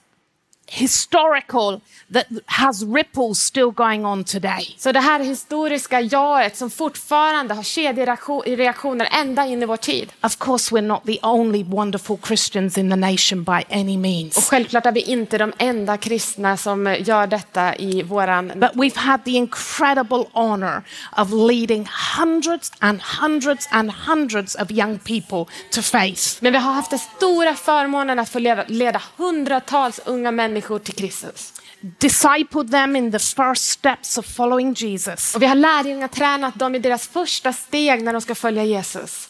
[0.67, 1.81] historical,
[2.13, 4.75] that has ripples still going on today.
[4.77, 10.11] Så det här historiska jaet som fortfarande har kedjereaktioner ända in i vår tid.
[10.21, 14.49] Of course, we're not the only wonderful Christians in the nation by any Och means.
[14.49, 18.51] självklart är vi inte de enda kristna som gör detta i våran...
[18.55, 20.83] But we've had the incredible honor
[21.17, 26.37] of leading hundreds and hundreds and hundreds of young people to faith.
[26.39, 30.93] Men vi har haft den stora förmånen att få leda, leda hundratals unga människor till
[30.93, 31.53] Kristus.
[31.99, 35.35] Discipled them in the first steps of following Jesus.
[35.35, 39.29] Och vi har lärjungar tränat dem i deras första steg när de ska följa Jesus.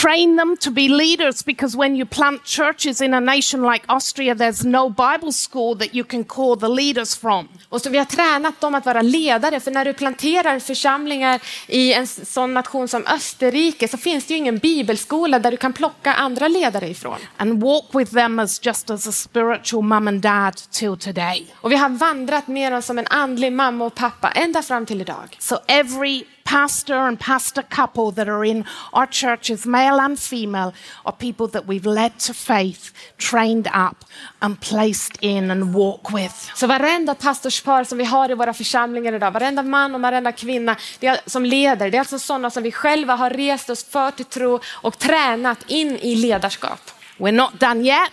[0.00, 4.34] Train them to be leaders because when you plant churches in a nation like Austria,
[4.34, 7.48] there's no Bible school that you can call the leaders from.
[7.68, 11.92] Och så vi har tränat dem att vara ledare, för när du planterar församlingar i
[11.92, 16.14] en sån nation som Österrike så finns det ju ingen bibelskola där du kan plocka
[16.14, 17.18] andra ledare ifrån.
[17.36, 21.46] And walk with them as just as a spiritual mum and dad till today.
[21.54, 25.00] Och vi har vandrat med dem som en andlig mamma och pappa ända fram till
[25.00, 25.36] idag.
[25.38, 30.72] So every pastor and pastor couple that are in our churches, male and female,
[31.04, 34.04] are people that we've led to faith, trained up,
[34.40, 36.50] and placed in and walk with.
[36.54, 40.76] Så varenda pastorspar som vi har i våra församlingar idag, varenda man och varenda kvinna
[41.00, 44.24] är, som leder, det är alltså sådana som vi själva har rest oss för till
[44.24, 46.90] tro och tränat in i ledarskap.
[47.18, 48.10] We're not done yet.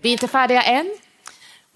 [0.00, 0.96] Vi är inte färdiga än.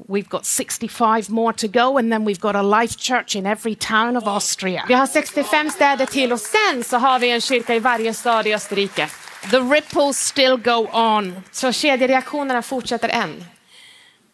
[0.08, 3.74] We've got 65 more to go, and then we've got a life church in every
[3.74, 4.84] town of Austria.
[4.88, 8.46] Vi har 65 städer till och sen så har vi en kyrka i varje stad
[8.46, 9.08] i Österrike.
[9.50, 11.42] The ripples still go on.
[11.52, 13.44] Så kedjereaktionerna fortsätter än.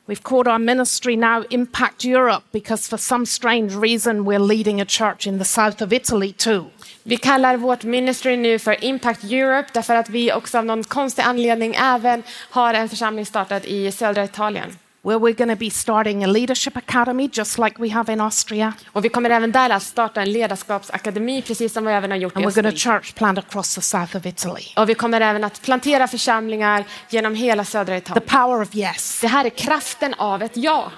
[0.06, 4.84] We've called our ministry now Impact Europe because, for some strange reason, we're leading a
[4.84, 6.64] church in the south of Italy too.
[7.02, 11.22] Vi kallar vårt ministry nu för Impact Europe därför att vi också av någon konstig
[11.22, 14.76] anledning även har en församling startad i södra Italien.
[15.04, 18.72] Where we're going to be starting a leadership academy just like we have in Austria.
[18.86, 22.32] Och vi kommer även där att starta en ledarskapsakademi precis som vi även har gjort
[22.32, 23.00] i And we're going to Österrike.
[23.02, 24.62] church plant across the south of Italy.
[24.76, 28.28] Och vi kommer även att plantera församlingar genom hela södra The Italien.
[28.28, 29.20] power of yes.
[29.20, 30.92] Det här är kraften av ett ja.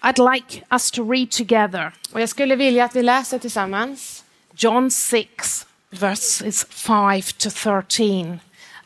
[0.00, 4.24] I'd like us to read together Och jag skulle vilja att vi läser tillsammans
[4.56, 8.40] John 6, verses 5 to 13.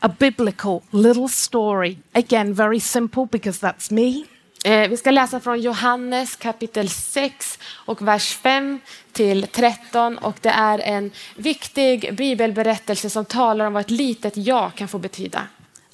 [0.05, 1.97] A biblical little story.
[2.13, 4.23] Again, very simple because that's me.
[4.65, 8.79] Eh, vi ska läsa från Johannes kapitel 6 och vers 5
[9.11, 14.69] till 13 och det är en viktig bibelberättelse som talar om vad ett litet ja
[14.69, 15.47] kan få betyda.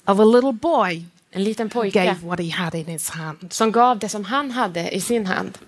[0.06, 3.52] Of a little boy En liten pojke gave what he had in his hand.
[3.52, 5.58] som gav det som han hade i sin hand.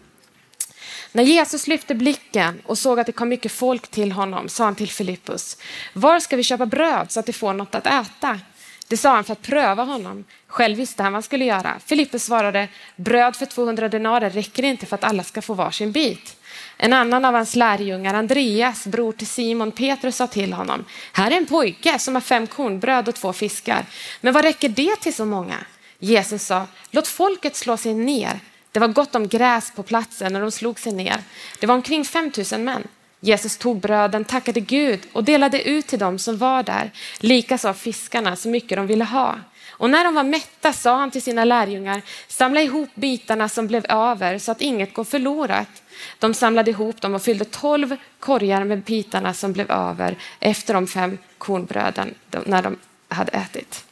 [1.12, 4.74] När Jesus lyfte blicken och såg att det kom mycket folk till honom sa han
[4.74, 5.56] till Filippus,
[5.92, 8.40] var ska vi köpa bröd så att de får något att äta?
[8.88, 10.24] Det sa han för att pröva honom.
[10.46, 11.76] Själv visste han vad han skulle göra.
[11.86, 16.36] Filippus svarade, bröd för 200 denarer räcker inte för att alla ska få varsin bit.
[16.76, 21.36] En annan av hans lärjungar, Andreas, bror till Simon Petrus, sa till honom, här är
[21.36, 23.84] en pojke som har fem kornbröd och två fiskar.
[24.20, 25.56] Men vad räcker det till så många?
[25.98, 28.40] Jesus sa, låt folket slå sig ner.
[28.72, 31.22] Det var gott om gräs på platsen när de slog sig ner.
[31.60, 32.88] Det var omkring 5000 män.
[33.20, 37.74] Jesus tog bröden, tackade Gud och delade ut till dem som var där, likaså av
[37.74, 39.38] fiskarna så mycket de ville ha.
[39.70, 43.86] Och när de var mätta sa han till sina lärjungar, samla ihop bitarna som blev
[43.88, 45.82] över så att inget går förlorat.
[46.18, 50.86] De samlade ihop dem och fyllde tolv korgar med bitarna som blev över efter de
[50.86, 52.14] fem kornbröden
[52.46, 53.84] när de hade ätit.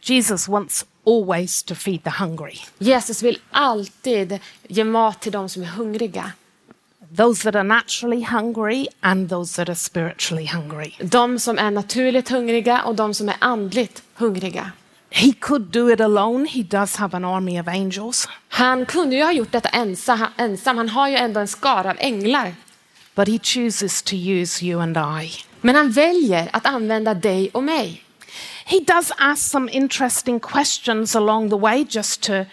[0.00, 2.58] Jesus wants always to feed the hungry.
[2.78, 4.38] Jesus vill alltid
[4.68, 6.32] ge mat till de som är hungriga.
[7.16, 10.94] Those that are naturally hungry and those that are spiritually hungry.
[11.00, 14.72] De som är naturligt hungriga och de som är andligt hungriga.
[15.10, 16.48] He could do it alone.
[16.48, 18.28] He does have an army of angels.
[18.48, 20.76] Han kunde ju ha gjort detta ensam, ensam.
[20.76, 22.54] han har ju ändå en skara av änglar.
[23.14, 25.30] But he chooses to use you and I.
[25.60, 28.05] Men han väljer att använda dig och mig.
[28.68, 32.46] He does ask some interesting questions along the way just to,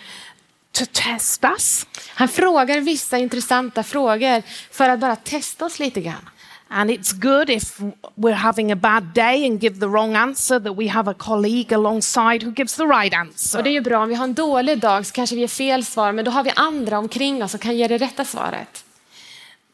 [0.73, 1.85] to test us.
[2.07, 6.29] Han frågar vissa intressanta frågor för att bara testa oss lite grann.
[6.67, 7.79] And it's good if
[8.15, 11.75] we're having a bad day and give the wrong answer that we have a colleague
[11.75, 13.57] alongside who gives the right answer.
[13.57, 15.47] Och det är ju bra om vi har en dålig dag så kanske vi ger
[15.47, 18.83] fel svar men då har vi andra omkring oss som kan ge det rätta svaret.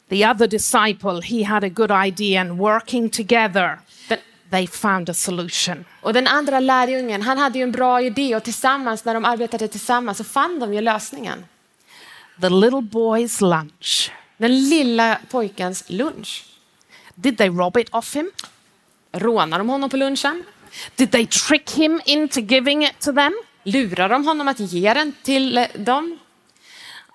[0.09, 4.17] The other disciple, he had a good idea and working together, Den,
[4.51, 5.85] they found a solution.
[6.01, 9.67] och den andra lärjungen, han hade ju en bra idé och tillsammans när de arbetade
[9.67, 11.45] tillsammans så fann de ju lösningen.
[12.41, 14.11] The little boy's lunch.
[14.37, 16.45] Den lilla pojkens lunch.
[17.15, 18.31] Did they rob it off him?
[19.11, 20.43] Rånar de honom på lunchen?
[20.95, 23.33] Did they trick him into giving it to them?
[23.63, 26.19] Lurar de honom att ge den till eh, dem?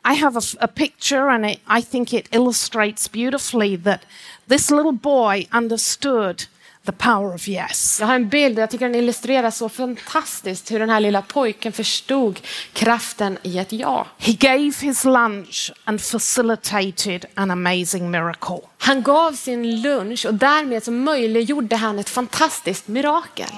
[0.05, 4.01] I have a, a picture, and it, I think it illustrates beautifully that
[4.47, 6.44] this little boy understood
[6.87, 7.97] the power of yes.
[8.01, 11.23] Jag har en bild och jag tycker den illustrerar så fantastiskt hur den här lilla
[11.23, 12.40] pojken förstod
[12.73, 14.07] kraften i ett ja.
[14.18, 18.61] He gave his lunch and facilitated an amazing miracle.
[18.79, 23.51] Han gav sin lunch och därmed så möjliggjorde han ett fantastiskt mirakel.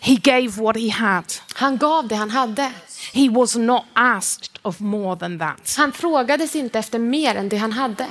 [0.00, 1.24] He gave what he had.
[1.54, 2.72] Han gav det han hade.
[3.12, 5.74] He was not asked of more than that.
[5.76, 8.06] Han frågades inte efter mer än det han hade.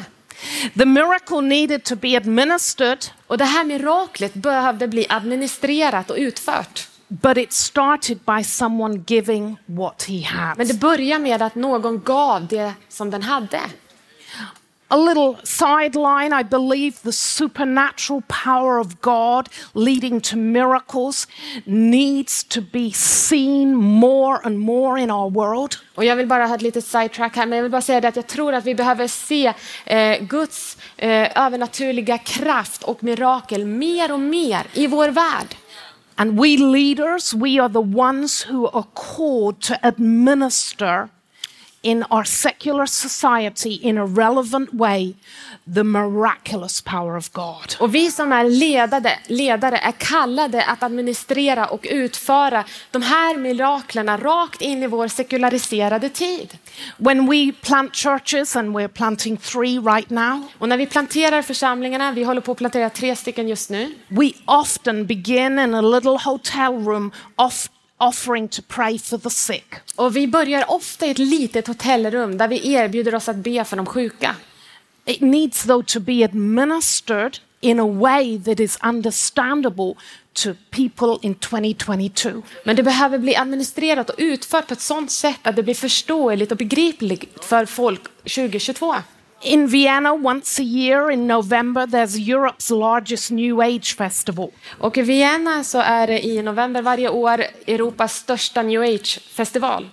[0.77, 6.87] The miracle needed to be administered, Och det här miraklet behövde bli administrerat och utfört.
[7.07, 10.57] but it started by someone giving what he had.
[10.57, 13.59] Men det börjar med att någon gav det som den hade.
[14.87, 21.27] A little sideline I believe the supernatural power of God leading to miracles
[21.65, 25.75] needs to be seen more and more in our world.
[25.95, 28.07] Och jag vill bara ha ett litet sidetrack här, men jag vill bara säga det
[28.07, 29.53] att jag tror att vi behöver se
[29.85, 35.55] eh, Guds eh, övernaturliga kraft och mirakel mer och mer i vår värld.
[36.15, 41.09] And we leaders, we are the ones who are called to administer
[41.83, 45.13] in our secular society in a relevant way
[45.75, 47.75] the miraculous power of God.
[47.79, 54.17] Och vi som är ledade, ledare är kallade att administrera och utföra de här miraklerna
[54.17, 56.57] rakt in i vår sekulariserade tid.
[56.97, 62.11] When we plant churches, and we're planting three right now, Och när vi planterar församlingarna,
[62.11, 66.17] vi håller på att plantera tre stycken just nu, we often begin in a little
[66.25, 67.69] hotel room off-
[68.03, 69.73] offering to pray for the sick.
[69.95, 73.77] och vi börjar ofta i ett litet hotellrum där vi erbjuder oss att be för
[73.77, 74.35] de sjuka.
[75.05, 79.95] It needs, though, to be administered in a way that is understandable
[80.33, 82.43] to people in 2022.
[82.63, 86.51] Men det behöver bli administrerat och utfört på ett sådant sätt att det blir förståeligt
[86.51, 88.95] och begripligt för folk 2022.
[89.43, 94.51] In Vienna, once a year in November, there's Europe's largest New Age festival.
[94.79, 99.89] Och i Vienna så är det i november varje år Europas största new age-festival.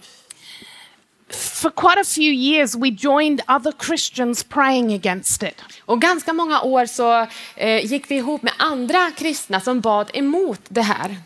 [1.30, 5.62] For quite a few years, we joined other Christians praying against it.
[5.84, 10.60] Och ganska många år så eh, gick vi ihop med andra kristna som bad emot
[10.68, 11.16] det här.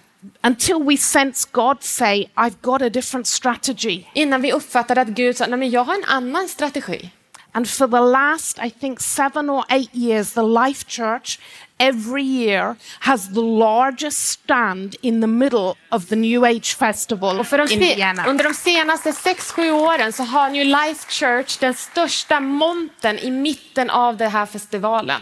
[0.42, 4.04] Until we sensed God say, I've got a different strategy.
[4.14, 7.10] Innan vi uppfattade att Gud sa, nej men jag har en annan strategi.
[7.56, 11.38] And for the last, I think, seven or eight years, the Life Church
[11.78, 17.46] every year has the largest stand in the middle of the New Age Festival Och
[17.46, 18.26] för de in Vienna.
[18.26, 23.90] under de senaste 6-7 åren så har New Life Church den största montern i mitten
[23.90, 25.20] av den här festivalen.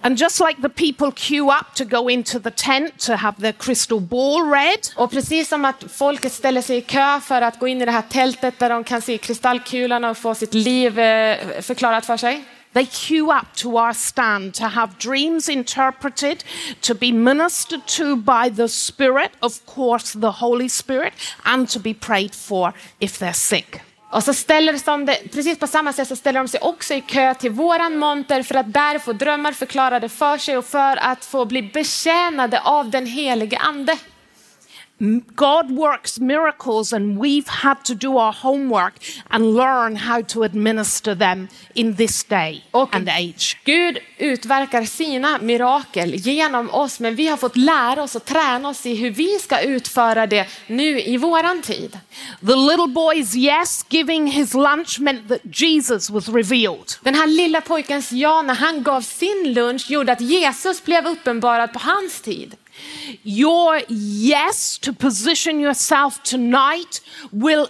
[0.00, 3.52] And just like the people queue up to go into the tent to have their
[3.52, 7.68] crystal ball read, Och precis som att folket ställer sig i kö för att gå
[7.68, 11.60] in i det här tältet där de kan se kristallkulan och få sitt liv eh,
[11.60, 12.44] förklarat för sig.
[12.74, 16.44] they queue up to our stand to have dreams interpreted,
[16.82, 21.12] to be ministered to by the Spirit, of course, the Holy Spirit,
[21.44, 23.80] and to be prayed for if they're sick.
[24.10, 27.00] Och så ställer de det, precis på samma sätt så ställer de sig också i
[27.00, 31.24] kö till våran monter för att där få drömmar förklarade för sig och för att
[31.24, 33.98] få bli betjänade av den helige ande.
[35.34, 38.94] God works miracles, and we've had to do our homework
[39.30, 43.56] and learn how to administer them in this day Och and age.
[43.64, 48.86] Gud utverkar sina mirakel genom oss, men vi har fått lära oss och träna oss
[48.86, 51.98] i hur vi ska utföra det nu i våran tid.
[52.40, 56.94] The little boy's yes giving his lunch meant that Jesus was revealed.
[57.02, 61.72] Den här lilla pojkens ja när han gav sin lunch gjorde att Jesus blev uppenbarad
[61.72, 62.56] på hans tid.
[63.22, 67.66] Your yes to position yourself tonight will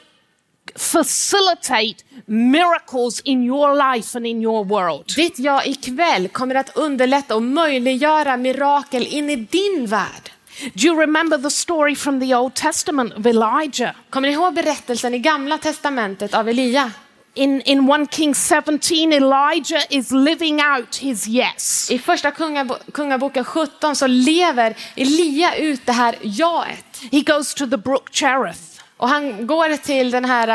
[0.75, 5.13] facilitate miracles in your life and in your world.
[5.17, 10.31] Ditt ja ikväll kommer att underlätta och möjliggöra mirakel in i din värld.
[10.75, 13.95] Do you remember the story from the Old Testament of Elijah?
[14.11, 16.93] Kommer ni ihåg berättelsen i gamla testamentet av Elia?
[17.39, 21.91] In, in 1 Kings 17, Elijah is living out his yes.
[21.91, 26.84] I första kungabo- kungaboken 17 så lever Elia ut det här jaet.
[27.12, 28.61] He goes to the brook Cherith,
[28.97, 30.49] Och han går till den här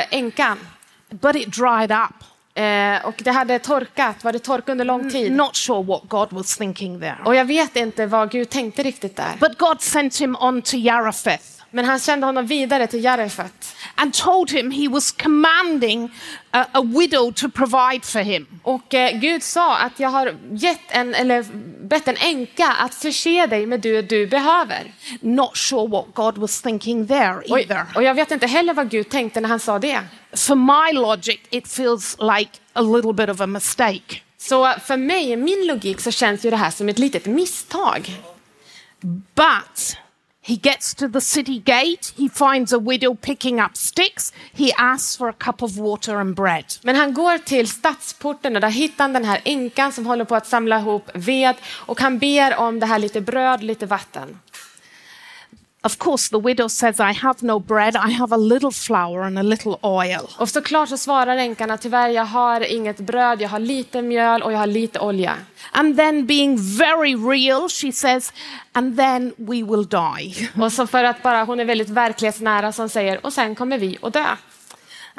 [0.00, 0.58] äh, änkan.
[1.10, 2.24] but it dried up.
[2.54, 5.32] Eh, och det hade torkat, var det tork under lång tid?
[5.32, 7.16] Not sure what God was thinking there.
[7.24, 9.32] Och jag vet inte vad Gud tänkte riktigt där.
[9.40, 13.76] But God sent him on to Yarafeth Men han sände honom vidare till Jarefet.
[13.94, 16.10] and told him he was commanding
[16.52, 18.46] a, a widow to provide for him.
[18.62, 21.42] Och eh, Gud sa att jag har gett en, eller
[21.88, 24.92] bett en änka att förse dig med det du behöver.
[25.20, 27.86] Not sure what God was thinking there Och, either.
[27.94, 30.00] och jag vet inte heller vad Gud tänkte när han sa det.
[30.36, 34.20] For my logic, it feels like a little bit of a mistake.
[34.38, 38.12] Så för mig, i min logik, så känns ju det här som ett litet misstag.
[39.34, 39.96] But
[40.42, 45.16] he gets to the city gate, he finds a widow picking up sticks, he asks
[45.16, 46.64] for a cup of water and bread.
[46.82, 50.34] Men han går till stadsporten och där hittar han den här änkan som håller på
[50.34, 54.38] att samla ihop ved och han ber om det här lite bröd, lite vatten.
[55.82, 59.38] Of course, the widow says, I have no bread, I have a little flour and
[59.38, 60.28] a little oil.
[60.38, 64.42] Och såklart så svarar änkan att tyvärr jag har inget bröd, jag har lite mjöl
[64.42, 65.34] och jag har lite olja.
[65.72, 68.32] And then, being very real, she says,
[68.72, 70.48] and then we will die.
[70.62, 73.98] Och så för att bara hon är väldigt verklighetsnära som säger och sen kommer vi
[74.02, 74.26] att dö.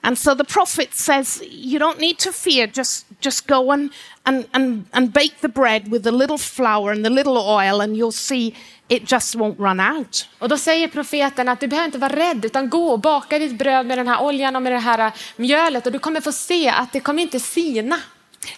[0.03, 3.91] And so the prophet says, You don't need to fear, just, just go and,
[4.25, 7.95] and, and, and bake the bread with the little flour and the little oil, and
[7.95, 8.53] you'll see
[8.89, 10.27] it just won't run out.
[10.39, 13.57] Och då säger profeten att du behöver inte vara rädd utan gå och baka ditt
[13.57, 16.69] bröd med den här oljan och med det här mjölet och du kommer få se
[16.69, 17.99] att det kommer inte sina.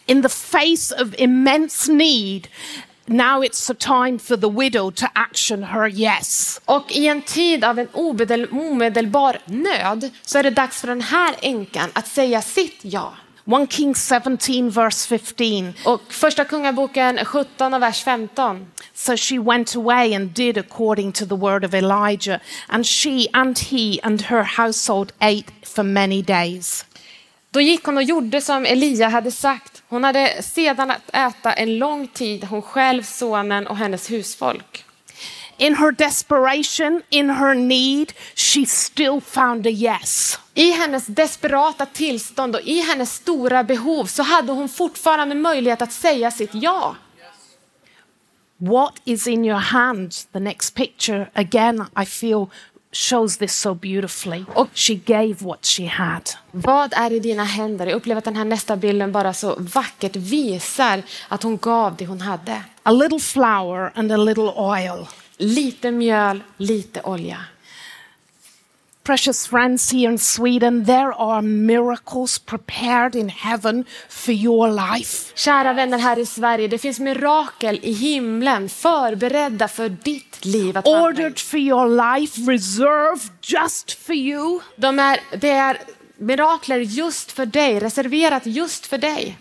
[0.06, 2.48] In the face of immense need,
[3.06, 6.62] now it's the time for the widow to action her yes.
[6.66, 11.02] Och i en tid av en obedel, omedelbar nöd så är det dags för den
[11.02, 13.14] här änkan att säga sitt ja.
[13.46, 15.74] 1 Kings 17, verse 15.
[15.86, 18.66] Och första kungaboken 17 och vers 15.
[18.94, 23.60] So she went away and did according to the word of Elijah, and she and
[23.60, 26.86] he and her household ate for many days.
[27.52, 29.73] Då gick hon och gjorde som Elia hade sagt.
[29.94, 34.86] Hon hade sedan att äta en lång tid, hon själv, sonen och hennes husfolk.
[35.58, 40.40] In her desperation, in her need, she still found a yes.
[40.54, 45.94] I hennes desperata tillstånd och i hennes stora behov så hade hon fortfarande möjlighet att
[45.94, 46.96] säga sitt ja.
[48.58, 50.14] What is in your hand?
[50.32, 52.48] The next picture, again, I feel
[52.94, 54.46] shows this so beautifully.
[54.54, 56.30] Och- She gave what she had.
[56.52, 57.86] Vad är i dina händer?
[57.88, 62.06] Jag upplever att den här nästa bilden bara så vackert visar att hon gav det
[62.06, 62.64] hon hade.
[62.84, 65.08] A little flour and a little oil.
[65.38, 67.38] Lite mjöl, lite olja.
[69.04, 75.34] Precious friends here in Sweden, there are miracles prepared in heaven for your life.
[75.36, 80.78] Kära vänner här i Sverige, det finns mirakel i himlen förberedda för ditt liv.
[80.78, 80.88] Att.
[80.88, 84.60] Ordered for your life, reserved just for you.
[84.76, 85.78] De är, det är
[86.18, 89.38] mirakler just för dig, reserverat just för dig.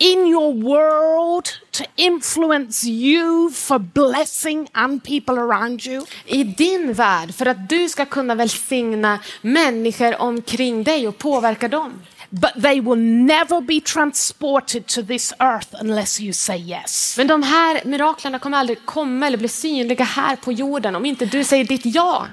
[0.00, 6.06] In your world to influence you for blessing and people around you.
[6.26, 12.02] I din värld, för att du ska kunna välsigna människor omkring dig och påverka dem.
[12.30, 17.14] But they will never be transported to this earth unless you say yes.
[17.18, 21.24] Men de här miraklerna kommer aldrig komma eller bli synliga här på jorden om inte
[21.24, 22.26] du säger ditt ja.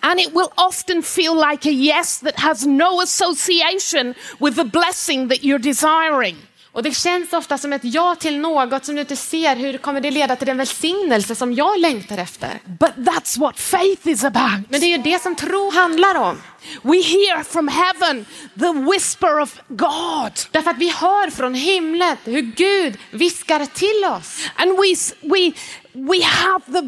[0.00, 5.28] And it will often feel like a yes that has no association with the blessing
[5.28, 6.36] that you're desiring.
[6.74, 10.00] Och det känns ofta som ett ja till något som du inte ser hur kommer
[10.00, 12.60] det leda till den välsignelse som jag längtar efter.
[12.64, 14.70] But that's what faith is about.
[14.70, 16.42] Men det är ju det som tro handlar om.
[16.82, 18.26] We hear from heaven
[18.58, 20.32] the whisper of God.
[20.50, 24.50] Därför att vi hör från himlen hur Gud viskar till oss.
[24.56, 25.52] And we, we,
[25.92, 26.82] we have the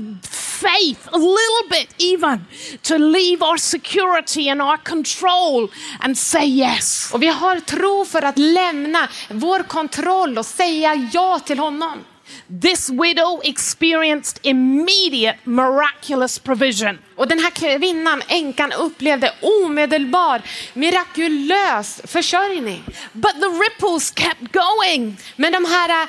[0.56, 2.44] faith, a little bit even,
[2.82, 5.68] to leave our security and our control
[6.00, 7.10] and say yes.
[7.12, 12.04] Och vi har tro för att lämna vår kontroll och säga ja till honom.
[12.62, 16.98] This widow experienced immediate miraculous provision.
[17.16, 20.42] Och den här kvinnan, änkan, upplevde omedelbar
[20.74, 22.84] mirakulös försörjning.
[23.12, 25.16] But the ripples kept going.
[25.36, 26.08] Men de här eh,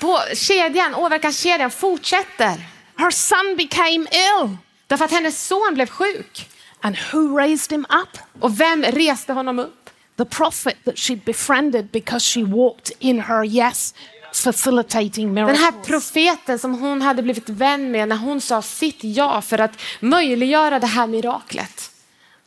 [0.00, 2.77] på kedjan, åverkanskedjan fortsätter.
[2.98, 4.56] Her son became ill.
[4.86, 6.48] Därför att hennes son blev sjuk.
[6.80, 8.18] And who raised him up?
[8.40, 9.90] Och vem reste honom upp?
[10.16, 13.94] The prophet that she'd befriended because she walked in her yes,
[14.32, 15.86] facilitating Den här miracles.
[15.86, 20.78] profeten som hon hade blivit vän med när hon sa sitt ja för att möjliggöra
[20.78, 21.90] det här miraklet.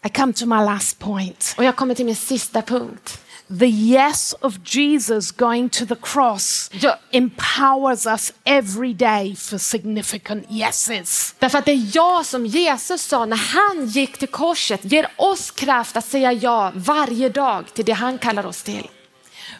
[0.05, 1.55] I come to my last point.
[1.57, 3.21] Och jag kommer till min sista punkt.
[3.59, 6.99] The yes of Jesus going to the cross Ja.
[7.11, 11.35] empowers us every day for significant yeses.
[11.39, 15.97] Därför att det ja som Jesus sa när han gick till korset ger oss kraft
[15.97, 18.87] att säga ja varje dag till det han kallar oss till.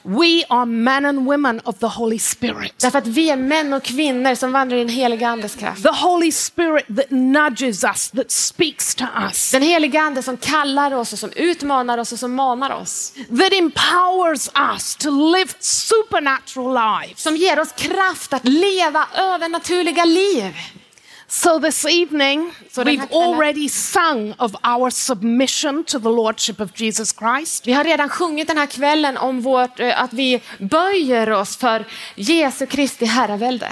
[0.04, 2.74] We are men and women of the Holy Spirit.
[2.82, 5.84] Därför att vi är män och kvinnor som vandrar i den heliga andes kraft.
[5.84, 10.94] The Holy Spirit that nudges us, that speaks to us, Den heliga ande som kallar
[10.94, 13.14] oss och som utmanar oss och som manar oss.
[13.40, 17.22] that empowers us to live supernatural lives.
[17.22, 20.54] Som ger oss kraft att leva övernaturliga liv.
[21.34, 27.14] So this evening, här we've already sung of our submission to the Lordship of Jesus
[27.14, 27.68] Christ.
[27.68, 31.86] Vi har redan sjungit den här kvällen om vårt, eh, att vi böjer oss för
[32.16, 33.68] Jesu Kristi herravälde.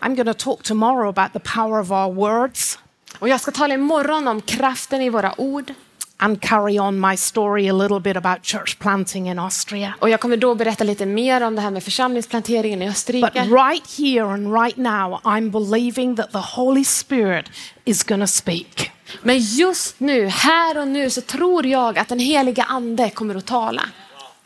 [0.00, 2.78] I'm going to talk tomorrow about the power of our words
[3.18, 5.74] Och jag ska tala imorgon om kraften i våra ord.
[6.16, 9.94] And carry on my story a little bit about church planting in Austria.
[10.00, 13.42] Och jag kommer då berätta lite mer om det här med församlingsplanteringen i But Österrike.
[13.44, 17.46] right here and right now, I'm believing that the Holy Spirit
[17.84, 18.90] is going to speak.
[19.22, 23.46] Men just nu, här och nu, så tror jag att den heliga ande kommer att
[23.46, 23.82] tala.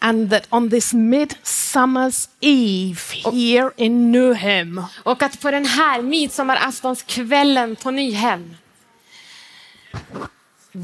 [0.00, 3.00] And that on this midsummer's eve
[3.32, 8.56] here in Newham, Och att på den här midsommaraftonskvällen på Nyhem,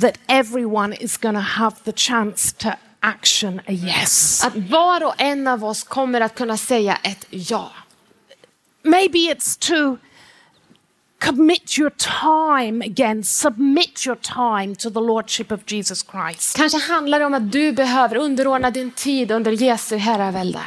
[0.01, 2.68] that everyone is going to have the chance to
[3.01, 4.45] action a yes.
[4.45, 7.70] att var och en av oss kommer att kunna säga ett ja.
[8.82, 9.99] Maybe it's to
[11.24, 16.57] commit your time again, submit your time to the Lordship of Jesus Christ.
[16.57, 20.61] Kanske handlar det om att du behöver underordna din tid under Jesu herravälde.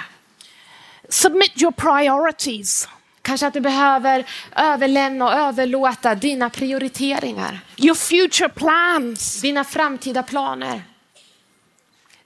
[1.09, 2.87] Submit your priorities,
[3.27, 4.25] Kanske att du behöver
[4.55, 10.81] överlämna och överlåta dina prioriteringar, your future plans, dina framtida planer.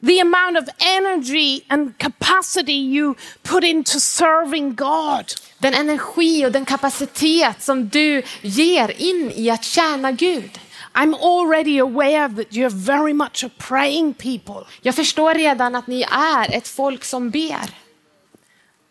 [0.03, 5.25] the amount of energy and capacity you put into serving God.
[5.59, 10.59] Den energi och den kapacitet som du ger in i att tjäna Gud.
[10.93, 14.65] I'm already aware that you're very much a praying people.
[14.81, 17.80] Jag förstår redan att ni är ett folk som ber.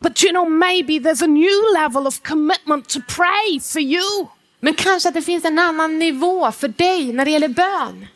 [0.01, 4.28] But you know, maybe there's a new level of commitment to pray for you.
[4.61, 8.07] Men kanske att det finns en annan nivå för dig när det gäller bön.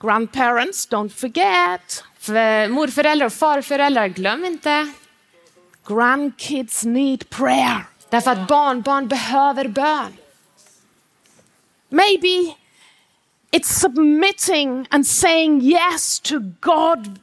[0.00, 2.04] Grandparents, don't forget.
[2.18, 4.92] För morföräldrar och farföräldrar, glöm inte.
[5.86, 7.84] Grandkids need prayer.
[8.10, 10.12] Därför att barnbarn behöver bön.
[11.88, 12.54] Maybe
[13.50, 17.18] it's submitting and saying yes to God,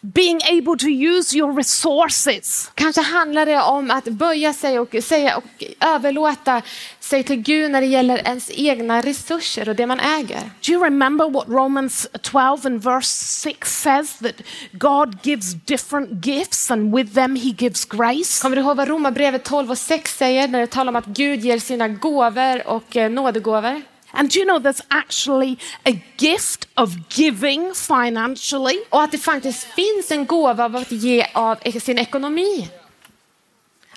[0.00, 2.70] being able to use your resources.
[2.74, 6.62] Kanske handlar det om att böja sig och, säga och överlåta
[7.00, 10.40] sig till Gud när det gäller ens egna resurser och det man äger.
[10.66, 14.18] Do you remember what Romans 12 and verse 6 says?
[14.18, 14.34] That
[14.72, 18.42] God gives different gifts and with them he gives grace.
[18.42, 21.40] Kommer du ihåg vad Romarbrevet 12 och 6 säger när det talar om att Gud
[21.40, 23.82] ger sina gåvor och eh, nådegåvor?
[24.12, 28.78] And do you know there's actually a gift of giving financially?
[28.90, 32.68] Och att det faktiskt finns en gåva av att ge av sin ekonomi.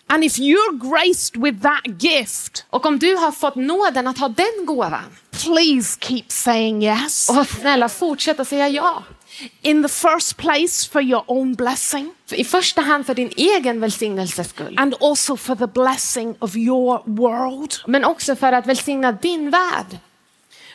[0.08, 4.28] And if you're graced with that gift, Och om du har fått nåden att ha
[4.28, 7.30] den gåvan, please keep saying yes.
[7.30, 9.04] och snälla fortsätt att säga ja.
[9.62, 14.50] In the first place, for your own blessing, I första hand för din egen välsignelses
[14.50, 14.76] skull.
[14.78, 17.74] and also for the blessing of your world.
[17.88, 19.98] Men också för att välsigna din värld.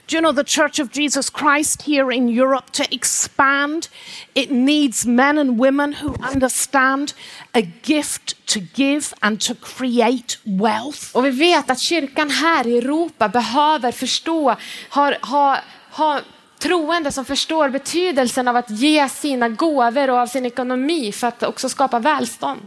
[0.09, 3.89] Do you know the Church of Jesus Christ here in Europe to expand?
[4.35, 7.12] It needs men and women who understand
[7.55, 11.17] a gift to give and to create wealth.
[11.17, 14.57] Och vi vet att kyrkan här i Europa behöver förstå,
[14.89, 15.59] har, ha,
[15.91, 16.21] ha
[16.59, 21.42] troende som förstår betydelsen av att ge sina gåvor och av sin ekonomi för att
[21.42, 22.61] också skapa välstånd.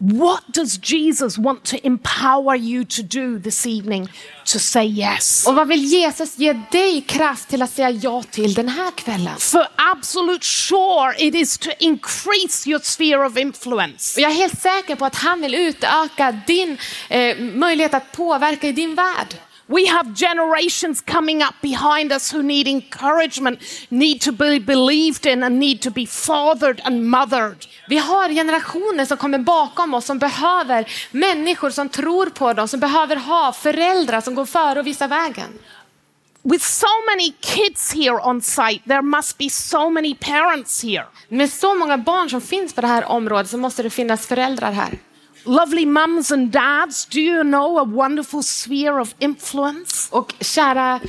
[0.00, 4.08] What does Jesus want to empower you to do this evening
[4.44, 5.46] to say yes?
[5.46, 9.36] Och vad vill Jesus ge dig kraft till att säga ja till den här kvällen?
[9.38, 14.20] For absolute sure, it is to increase your sphere of influence.
[14.20, 16.78] Och jag är helt säker på att han vill utöka din
[17.08, 19.34] eh, möjlighet att påverka i din värld.
[19.70, 23.60] We have generations coming up behind us who need encouragement,
[23.90, 27.66] need to be believed in, and need to be fathered and mothered.
[27.88, 32.80] Vi har generationer som kommer bakom oss som behöver människor som tror på dem, som
[32.80, 35.58] behöver ha föräldrar som går före och visar vägen.
[36.42, 41.06] With so many kids here on site, there must be so many parents here.
[41.28, 44.72] Med så många barn som finns på det här området så måste det finnas föräldrar
[44.72, 44.98] här.
[45.44, 50.08] Lovely mums and dads, do you know a wonderful sphere of influence?
[50.10, 51.00] Och kära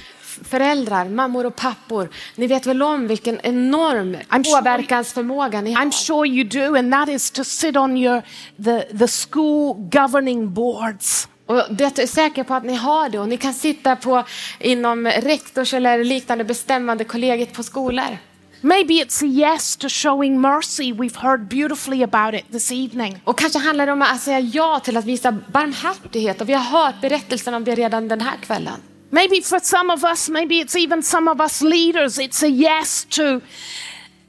[0.43, 5.85] föräldrar, mammor och pappor, ni vet väl om vilken enorm I'm påverkansförmåga ni har.
[5.85, 8.21] I'm sure you do, and that is to sit on your
[8.63, 11.27] the, the school governing boards.
[11.45, 14.23] Och det är säker på att ni har det och ni kan sitta på
[14.59, 18.17] inom rektors eller liknande bestämmande kollegiet på skolor.
[18.61, 20.91] Maybe it's a yes to showing mercy.
[20.91, 23.21] We've heard beautifully about it this evening.
[23.23, 26.63] Och kanske handlar det om att säga ja till att visa barmhärtighet och vi har
[26.63, 28.81] hört berättelsen om det redan den här kvällen.
[29.09, 33.05] Maybe for some of us, maybe it's even some of us leaders, it's a yes
[33.09, 33.41] to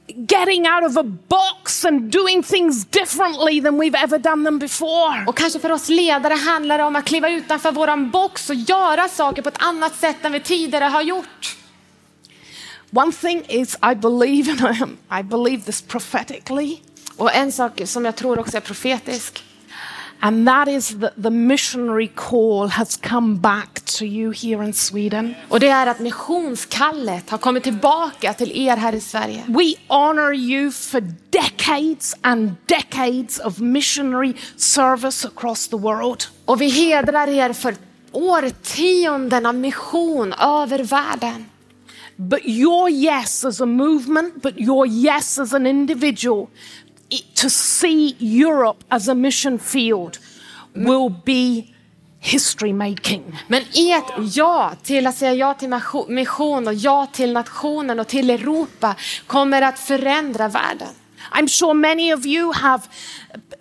[0.07, 5.25] getting out of a box and doing things differently than we've ever done them before.
[5.27, 9.07] Och kanske för oss ledare handlar det om att kliva utanför våran box och göra
[9.07, 11.57] saker på ett annat sätt än vi tidigare har gjort.
[12.93, 16.81] One thing is, I believe, and I, am, I believe this prophetically,
[17.17, 19.43] Och en sak som jag tror också är profetisk,
[20.19, 25.35] and that is that the missionary call has come back to you here in Sweden.
[25.49, 29.43] och det är att missionskallet har kommit tillbaka till er här i Sverige.
[29.47, 36.23] We honor you for decades and decades of missionary service across the world.
[36.45, 37.75] Och vi hedrar er för
[38.11, 41.45] årtionden av mission över världen.
[42.29, 46.49] But your yes as a movement, but your yes as an individual,
[47.35, 50.19] to see Europe as a mission field
[50.75, 51.73] will be
[52.19, 53.39] history making.
[53.47, 55.69] Men ert ja till att säga ja till
[56.07, 58.95] mission och ja till nationen och till Europa
[59.27, 60.87] kommer att förändra världen.
[61.31, 62.83] I'm sure many of you have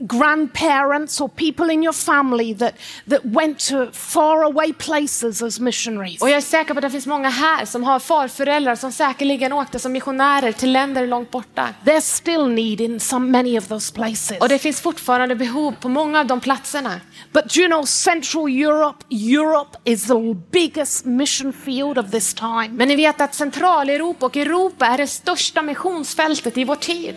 [0.00, 2.74] grandparents or people in your family that,
[3.08, 6.22] that went to faraway places as missionaries.
[6.22, 9.52] Och jag är säker på att det finns många här som har farföräldrar som säkerligen
[9.52, 11.68] åkte som missionärer till länder långt borta.
[11.84, 14.38] There's still need in some many of those places.
[14.40, 17.00] Och det finns fortfarande behov på många av de platserna.
[17.32, 22.68] But you know Central Europe, Europe is the biggest mission field of this time.
[22.68, 27.14] Men ni vet att Centraleuropa och Europa är det största missionsfältet i vår tid.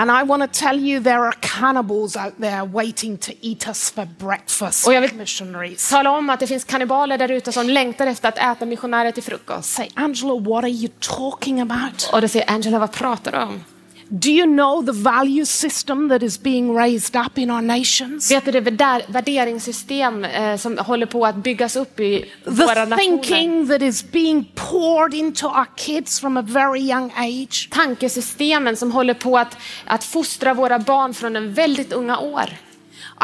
[0.00, 3.90] And I want to tell you there are cannibals out there waiting to eat us
[3.90, 4.86] for breakfast.
[4.86, 5.90] Och jag vill missionaries.
[5.90, 9.22] tala om att det finns kannibaler där ute som längtar efter att äta missionärer till
[9.22, 9.72] frukost.
[9.74, 12.10] Say, Angela, what are you talking about?
[12.12, 13.64] Och då säger Angela, vad pratar du om?
[14.12, 18.30] Do you know the value system that is being raised up in our nations?
[18.30, 18.60] Vet du det
[19.08, 22.96] värderingssystem eh, som håller på att byggas upp i våra The nationer?
[22.96, 27.68] thinking that is being poured into our kids from a very young age.
[27.70, 29.56] Tankesystemen som håller på att,
[29.86, 32.50] att fostra våra barn från en väldigt unga år.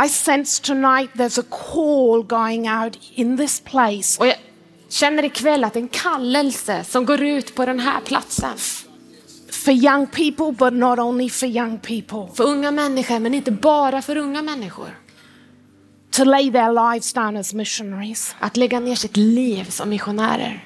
[0.05, 4.37] I sense tonight there's a call going out in this place Och jag
[4.89, 8.59] känner ikväll att det är en kallelse som går ut på den här platsen.
[9.67, 14.03] For young people, but not only for young people, För unga människor, men inte bara
[14.03, 14.89] för unga människor.
[16.11, 18.35] to lay their lives down as missionaries.
[18.39, 20.65] Att lägga ner sitt liv som missionärer.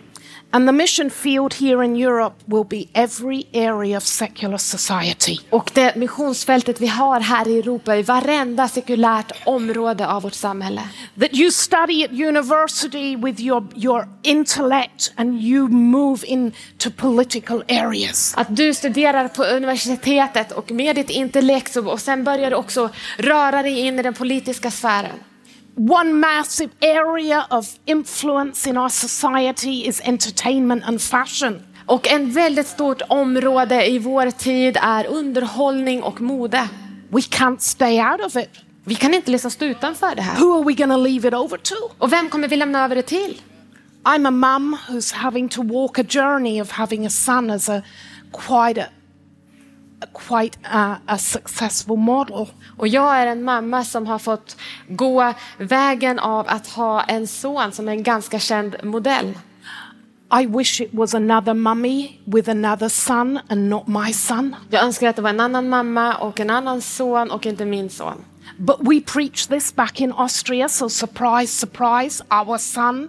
[0.53, 5.39] And the mission field here in Europe will be every area of secular society.
[5.51, 10.83] Och det missionsfältet vi har här i Europa är varenda sekulärt område av vårt samhälle.
[11.21, 18.35] That you study at university with your, your intellect and you move into political areas.
[18.37, 23.63] Att du studerar på universitetet och med ditt intellekt och sen börjar du också röra
[23.63, 25.30] dig in i den politiska sfären.
[25.77, 31.63] One massive area of influence in our society is entertainment and fashion.
[31.87, 36.69] Och en väldigt stort område i vår tid är underhållning och mode.
[37.09, 38.51] We can't stay out of it.
[38.85, 40.41] Vi kan inte liksom stå utanför det här.
[40.41, 41.75] Who are we to leave it over to?
[41.99, 43.41] Och vem kommer vi lämna över det till?
[44.05, 47.83] I'm a mum who's having to walk a journey of having a son as a
[48.33, 48.87] quite a
[50.13, 52.47] quite a, a successful model.
[52.77, 54.57] Och jag är en mamma som har fått
[54.89, 59.39] gå vägen av att ha en son som är en ganska känd modell.
[60.43, 64.57] I wish it was another mummy with another son and not my son.
[64.71, 67.91] Jag önskar att det var en annan mamma och en annan son och inte min
[67.91, 68.25] son.
[68.59, 73.09] But we preach this back in Austria, so surprise, surprise, our son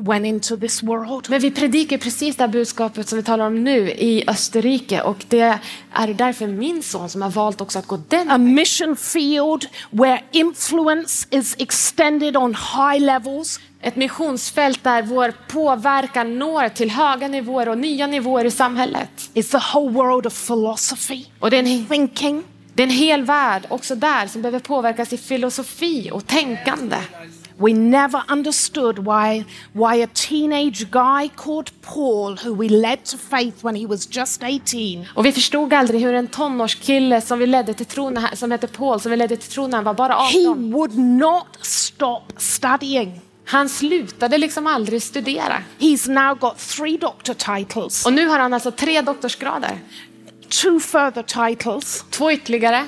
[0.00, 1.26] went into this world.
[1.28, 5.24] Men vi predikar precis det här budskapet som vi talar om nu i Österrike och
[5.28, 5.58] det
[5.92, 10.22] är därför min son som har valt också att gå den A mission field where
[10.32, 17.68] influence is extended on high levels, Ett missionsfält där vår påverkan når till höga nivåer
[17.68, 19.30] och nya nivåer i samhället.
[19.34, 22.42] is the whole world of philosophy, Och det är en, thinking,
[22.74, 26.96] det är en hel värld också där som behöver påverkas i filosofi och tänkande.
[27.58, 33.64] We never understood why, why a teenage guy called Paul, who we led to faith
[33.64, 37.74] when he was just 18, Och vi förstod aldrig hur en tonårskille som vi ledde
[37.74, 40.48] till tron, som hette Paul, som vi ledde till tron när han var bara he
[40.48, 40.72] 18.
[40.72, 43.20] would not stop studying.
[43.44, 45.62] Han slutade liksom aldrig studera.
[45.78, 49.78] He's now got three doctor titles, Och nu har han alltså tre doktorsgrader.
[50.48, 52.84] two further titles, Två ytterligare.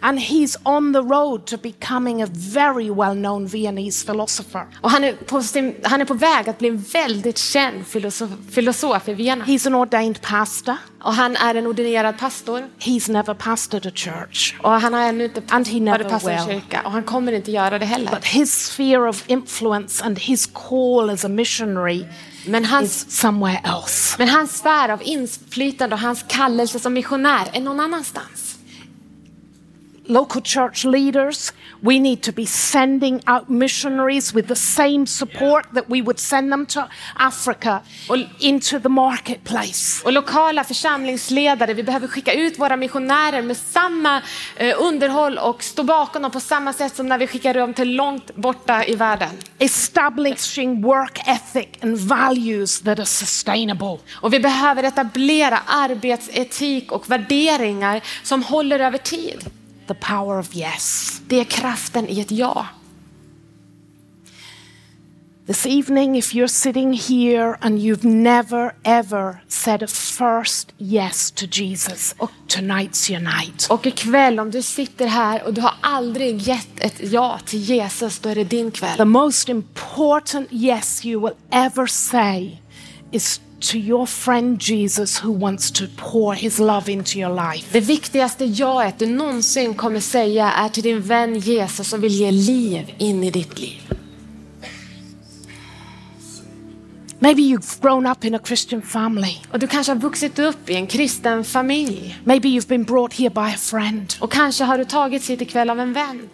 [0.00, 4.66] And he's on the road to becoming a very well known Viennese philosopher.
[4.80, 8.30] Och han är, på sin, han är på väg att bli en väldigt känd filosof,
[8.50, 9.44] filosof i Vienna.
[9.44, 10.76] He's an ordained pastor.
[11.02, 12.64] Och han är en ordinerad pastor.
[12.78, 14.54] He's never pastored a church.
[14.62, 16.54] Och han har ännu inte And he never pastor en will.
[16.60, 16.82] kyrka.
[16.84, 18.10] Och han kommer inte göra det heller.
[18.10, 22.04] But his sphere of influence and his call as a missionary
[22.46, 24.14] Men hans, is somewhere else.
[24.18, 28.51] men hans sfär av inflytande och hans kallelse som missionär är någon annanstans.
[30.04, 35.84] Local church leaders, we need to be sending out missionaries with the same support that
[35.88, 36.80] we would send them to
[37.14, 40.02] Africa Och- into the marketplace.
[40.04, 44.22] Och lokala församlingsledare, vi behöver skicka ut våra missionärer med samma
[44.56, 47.94] eh, underhåll och stå bakom dem på samma sätt som när vi skickar dem till
[47.96, 49.30] långt borta i världen.
[49.58, 53.98] Establishing work ethic and values that are sustainable.
[54.14, 59.50] Och vi behöver etablera arbetsetik och värderingar som håller över tid.
[59.86, 61.20] The power of yes.
[61.28, 62.66] Det är kraften i ett ja.
[65.46, 71.46] This evening, if you're sitting here and you've never ever said a first yes to
[71.46, 72.14] Jesus,
[72.48, 73.66] tonight's your night.
[73.70, 78.18] Och ikväll om du sitter här och du har aldrig gett ett ja till Jesus,
[78.18, 78.96] då är det din kväll.
[78.96, 82.58] The most important yes you will ever say
[83.10, 87.68] is to your friend Jesus who wants to pour his love into your life.
[87.72, 92.30] Det viktigaste jaet du någonsin kommer säga är till din vän Jesus som vill ge
[92.30, 93.92] liv in i ditt liv.
[97.18, 99.36] Maybe you've grown up in a Christian family.
[99.52, 102.18] Och du kanske har vuxit upp i en kristen familj.
[102.24, 104.14] Maybe you've been brought here by a friend.
[104.20, 106.28] Och kanske har du tagits hit ikväll av en vän.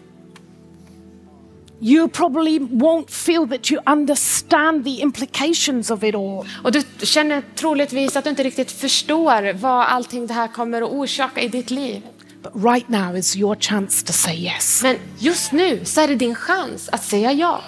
[1.81, 6.47] You probably won't feel that you understand the implications of it all.
[6.65, 10.91] Och du känner troligtvis att du inte riktigt förstår vad allting det här kommer att
[10.91, 12.03] orsaka i ditt liv.
[12.43, 14.83] But right now is your chance to say yes.
[14.83, 17.63] Men just nu så är det din chans att säga ja.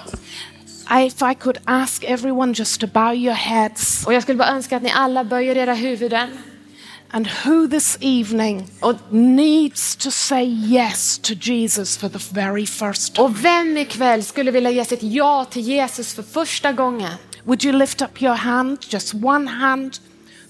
[1.06, 4.76] If I could ask everyone just to bow your heads Och jag skulle bara önska
[4.76, 6.28] att ni alla böjer era huvuden.
[7.12, 8.66] And who this evening
[9.10, 13.24] needs to say yes to Jesus for the very first time.
[13.24, 17.12] Och vem ikväll skulle vilja ge sitt ja till Jesus för första gången?
[17.44, 19.98] Would you lift up your hand, just one hand,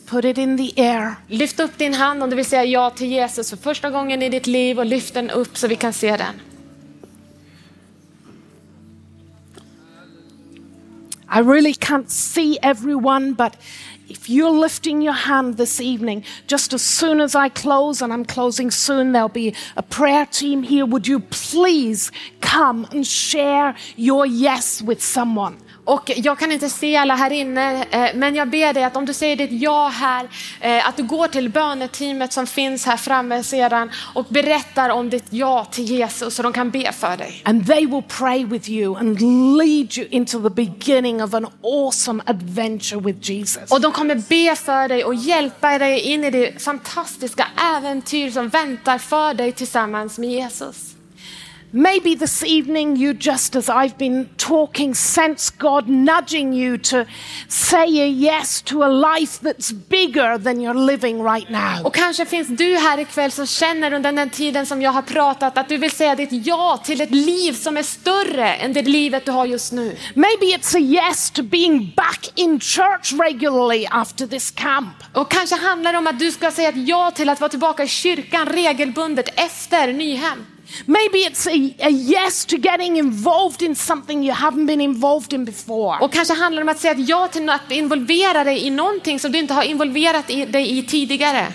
[0.06, 1.14] put it in the air?
[1.28, 4.28] Lyft upp din hand om du vill säga ja till Jesus för första gången i
[4.28, 6.40] ditt liv och lyft den upp så vi kan se den.
[11.32, 13.52] I really can't see everyone, but
[14.10, 18.24] if you're lifting your hand this evening, just as soon as I close, and I'm
[18.24, 20.84] closing soon, there'll be a prayer team here.
[20.84, 25.58] Would you please come and share your yes with someone?
[25.90, 29.06] Och jag kan inte se alla här inne, eh, men jag ber dig att om
[29.06, 30.28] du säger ditt ja här,
[30.60, 35.24] eh, att du går till böneteamet som finns här framme sedan och berättar om ditt
[35.30, 37.42] ja till Jesus så de kan be för dig.
[37.44, 39.20] And they will pray with you and
[39.58, 43.70] lead you into the beginning of an awesome adventure with Jesus.
[43.70, 48.48] Och de kommer be för dig och hjälpa dig in i det fantastiska äventyr som
[48.48, 50.89] väntar för dig tillsammans med Jesus.
[51.72, 57.06] Maybe this evening, you just as I've been talking, sense God nudging you to
[57.48, 61.86] say a yes to a life that's bigger than you're living right now.
[61.86, 65.58] Och kanske finns du här ikväll som känner under den tiden som jag har pratat
[65.58, 69.26] att du vill säga ditt ja till ett liv som är större än det livet
[69.26, 69.96] du har just nu.
[70.14, 74.94] Maybe it's a yes to being back in church regularly after this camp.
[75.12, 77.82] Och kanske handlar det om att du ska säga ett ja till att vara tillbaka
[77.82, 80.46] i kyrkan regelbundet efter Nyhem.
[80.86, 85.44] Maybe it's a, a yes to getting involved in something you haven't been involved in
[85.44, 85.98] before.
[86.00, 89.32] Och kanske handlar det om att säga ja till att involvera dig i någonting som
[89.32, 91.52] du inte har involverat i- dig i tidigare.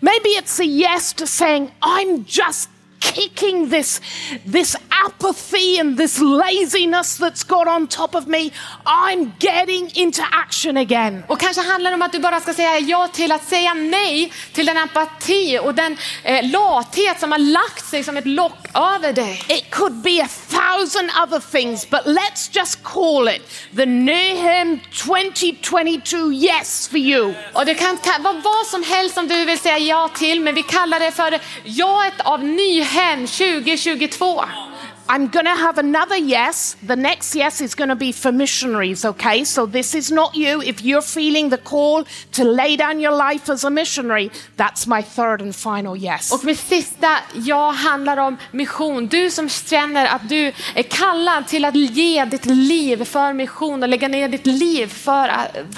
[0.00, 4.00] Maybe it's a yes to saying, I'm just kicking this,
[4.44, 8.52] this apathy and this laziness that's got on top of me.
[8.86, 11.24] I'm getting into action again.
[11.28, 14.32] Och kanske handlar det om att du bara ska säga ja till att säga nej
[14.52, 19.12] till den apati och den eh, lathet som har lagt sig som ett lock över
[19.12, 19.42] dig.
[19.48, 23.42] It could be a thousand other things, but let's just call it
[23.76, 27.34] the Nahum 2022 yes for you.
[27.52, 30.62] Och det kan vara vad som helst som du vill säga ja till, men vi
[30.62, 32.44] kallar det för jaet av
[32.92, 34.69] Hem 2022.
[35.12, 36.76] I'm going to have another yes.
[36.86, 39.44] The next yes is going to be for missionaries, okay?
[39.44, 40.62] So this is not you.
[40.62, 45.02] If you're feeling the call to lay down your life as a missionary, that's my
[45.02, 46.32] third and final yes.
[46.32, 49.06] Och mitt sista ja handlar om mission.
[49.06, 53.88] Du som känner att du är kallad till att ge ditt liv för mission och
[53.88, 55.28] lägga ner ditt liv för,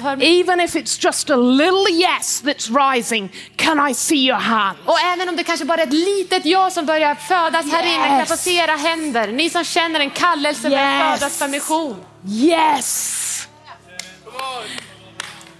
[0.01, 4.77] för Even if it's just a little yes that's rising, can I see your hand?
[4.85, 8.07] Och även om det kanske bara är ett litet ja som börjar födas här inne,
[8.07, 8.43] kan jag få Yes.
[8.43, 9.22] se era händer.
[9.27, 11.19] Ni som känner en kallelse med Yes.
[11.19, 12.03] födas för mission.
[12.27, 13.19] Yes.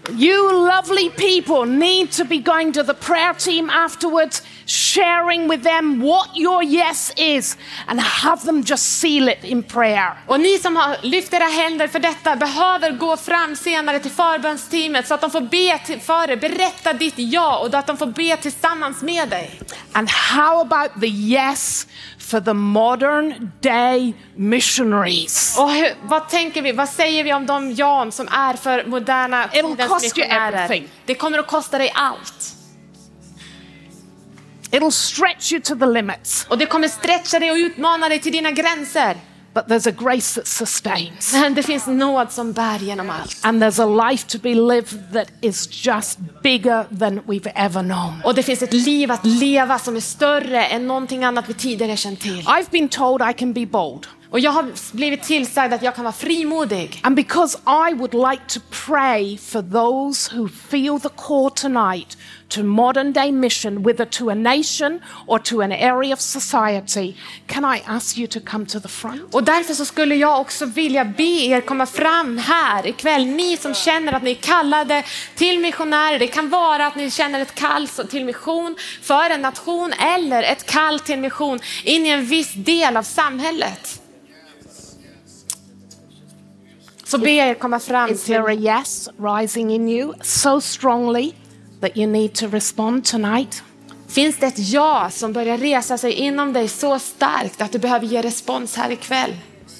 [0.09, 6.01] You lovely people need to be going to the prayer team afterwards, sharing with them
[6.01, 7.57] what your yes is,
[7.87, 10.17] and have them just seal it in prayer.
[10.27, 15.07] Och ni som har lyft era händer för detta behöver gå fram senare till förbönsteamet
[15.07, 18.05] så att de får be till, för er, berätta ditt ja och att de får
[18.05, 19.59] be tillsammans med dig.
[19.93, 21.87] And how about the yes
[22.23, 25.57] for the modern day missionaries?
[25.59, 29.45] Och hur, vad tänker vi, vad säger vi om de ja som är för moderna
[29.47, 30.63] It'll tidens cost you missionärer?
[30.63, 30.89] everything.
[31.05, 32.55] Det kommer att kosta dig allt.
[34.71, 38.31] It'll stretch you to the limits, Och det kommer stretcha dig och utmana dig till
[38.31, 39.17] dina gränser.
[39.53, 41.33] But there's a grace that sustains.
[41.33, 43.37] Men det finns nåd som bär genom allt.
[43.41, 48.21] And there's a life to be lived that is just bigger than we've ever known.
[48.23, 51.97] Och det finns ett liv att leva som är större än någonting annat vi tidigare
[51.97, 52.41] känt till.
[52.41, 54.07] I've been told I can be bold.
[54.33, 56.99] Och jag har blivit tillsagd att jag kan vara frimodig.
[57.03, 62.17] And because I would like to pray for those who feel the call tonight
[62.53, 67.15] to modern day mission, whether to a nation or to an area of society,
[67.47, 69.33] can I ask you to come to the front?
[69.33, 73.25] Och därför så skulle jag också vilja be er komma fram här ikväll.
[73.25, 75.03] Ni som känner att ni är kallade
[75.35, 76.19] till missionärer.
[76.19, 80.65] Det kan vara att ni känner ett kall till mission för en nation eller ett
[80.65, 83.99] kall till mission in i en viss del av samhället.
[87.03, 91.33] Så be er komma fram Is there a yes rising in you so strongly
[91.83, 93.63] that you need to respond tonight?
[94.07, 98.05] Finns det ett ja som börjar resa sig inom dig så starkt att du behöver
[98.05, 99.33] ge respons här ikväll?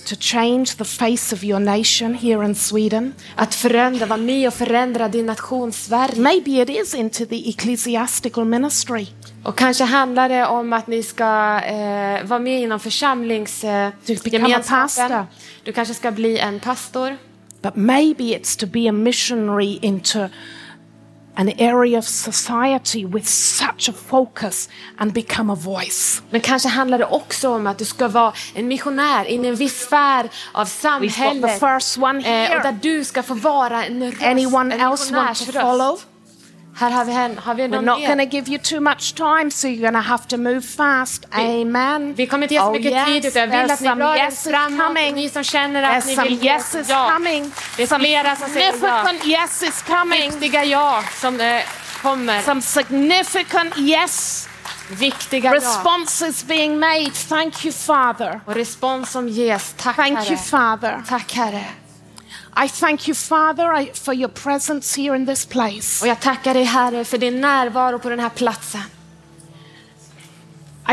[0.05, 3.13] To change the face of your nation here in Sweden?
[3.35, 6.21] Att förändra, vara med och förändra din nation Sverige.
[6.21, 9.07] Maybe it is into the ecclesiastical ministry.
[9.43, 14.63] Och kanske handlar det om att ni ska eh, vara med inom församlingsgemenskapen.
[14.69, 15.25] pastor.
[15.63, 17.17] du kanske ska bli en pastor.
[17.61, 20.29] But maybe it's to be a missionary into
[21.35, 26.21] an area of society with such a focus and become a voice.
[26.29, 29.55] Men kanske handlar det också om att du ska vara en missionär in i en
[29.55, 31.59] viss sfär av We've got the samhället.
[31.59, 32.79] first one Eh, och där here.
[32.81, 35.99] du ska få vara en röst, Anyone en else want to follow?
[36.75, 38.07] Här har vi, en, har vi We're någon not mer?
[38.07, 41.25] going to give you too much time, so you're going to have to move fast.
[41.31, 42.13] Amen.
[42.13, 44.25] Vi kommer inte ge så Oh, mycket yes, tid, utan jag vill att ni er
[44.25, 44.87] yeses framåt.
[44.87, 45.15] coming.
[45.15, 47.11] Ni som känner att There's ni vill yeses ja.
[47.13, 47.51] coming.
[47.77, 48.73] Det är flera som säger ja.
[48.73, 50.31] Significant yeses coming.
[50.31, 51.61] Viktiga ja som eh,
[52.01, 52.41] kommer.
[52.41, 54.47] Some significant yes
[54.89, 55.55] Viktiga ja.
[55.55, 57.11] responses being made.
[57.29, 58.41] Thank you, Father.
[58.45, 59.73] Och respons som ges.
[59.77, 60.37] Tack Thank you, Herre.
[60.37, 61.03] Father.
[61.09, 61.65] Tack Herre.
[62.55, 66.01] I thank you, Father, I, for your presence here in this place.
[66.01, 68.81] Och jag tackar dig Herre för din närvaro på den här platsen.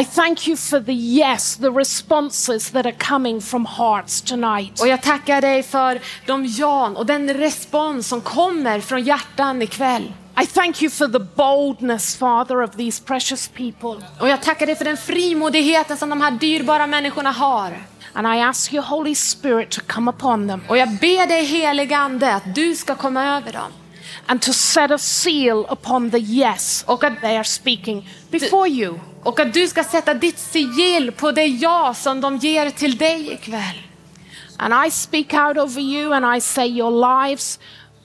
[0.01, 4.81] I thank you for the yes, the responses that are coming from hearts tonight.
[4.81, 10.13] Och jag tackar dig för de ja och den respons som kommer från hjärtan ikväll.
[10.43, 14.07] I thank you for the boldness, Father, of these precious people.
[14.21, 17.79] Och jag tackar dig för den frimodigheten som de här dyrbara människorna har.
[18.13, 21.97] And I ask your Holy Spirit to come upon them Och jag ber dig helige
[21.97, 23.73] Ande att du ska komma över dem.
[24.27, 28.99] and to set a seal upon the yes Och att, they are speaking before you.
[29.23, 33.33] och att du ska sätta ditt sigill på det ja som de ger till dig
[33.33, 33.83] ikväll.
[34.57, 37.59] And I speak out over you and I say your lives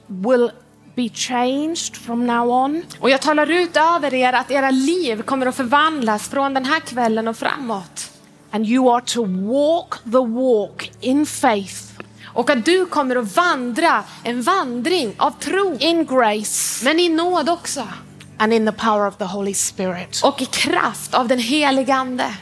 [0.07, 0.51] will
[0.95, 2.83] be changed from now on.
[2.99, 6.79] Och jag talar ut över er att era liv kommer att förvandlas från den här
[6.79, 8.11] kvällen och framåt.
[8.55, 11.91] And you are to walk the walk in faith,
[12.33, 17.49] Och att du kommer att vandra en vandring av tro, in grace, men i nåd
[17.49, 17.87] också.
[18.37, 20.21] and in the power of the Holy Spirit.
[20.23, 22.33] Och i kraft av den helige Ande.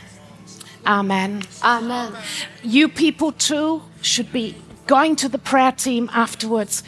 [0.84, 1.44] Amen.
[1.62, 2.08] Amen.
[2.64, 4.54] You people too should be
[4.88, 6.84] going to the prayer team afterwards.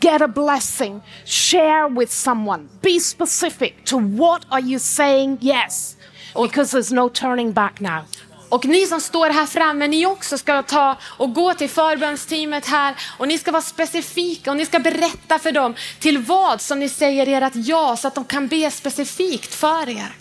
[0.00, 1.00] Get a blessing.
[1.24, 2.68] Share with someone.
[2.82, 5.96] Be specific to what are you saying yes.
[6.34, 8.04] Because there's no turning back now.
[8.48, 12.94] Och ni som står här framme, ni också ska ta och gå till förbönsteamet här
[13.18, 16.88] och ni ska vara specifika och ni ska berätta för dem till vad som ni
[16.88, 20.14] säger ert ja så att de kan be specifikt för er.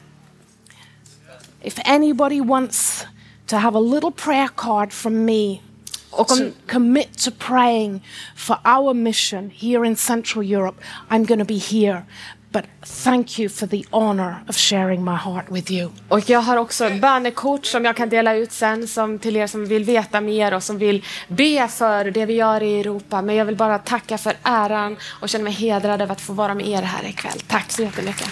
[1.61, 3.05] If anybody wants
[3.45, 5.59] to have a little prayer card from me
[6.09, 8.03] Och om, commit to praying
[8.35, 12.05] for our mission here in Central Europe, I'm going to be here.
[12.51, 12.65] But
[13.03, 15.89] thank you for the honor of sharing my heart with you.
[16.09, 19.65] och jag har också bönekort som jag kan dela ut sen som till er som
[19.65, 23.21] vill veta mer och som vill be för det vi gör i Europa.
[23.21, 26.53] Men jag vill bara tacka för äran och känner mig hedrad över att få vara
[26.53, 27.39] med er här ikväll.
[27.47, 28.29] Tack så jättemycket.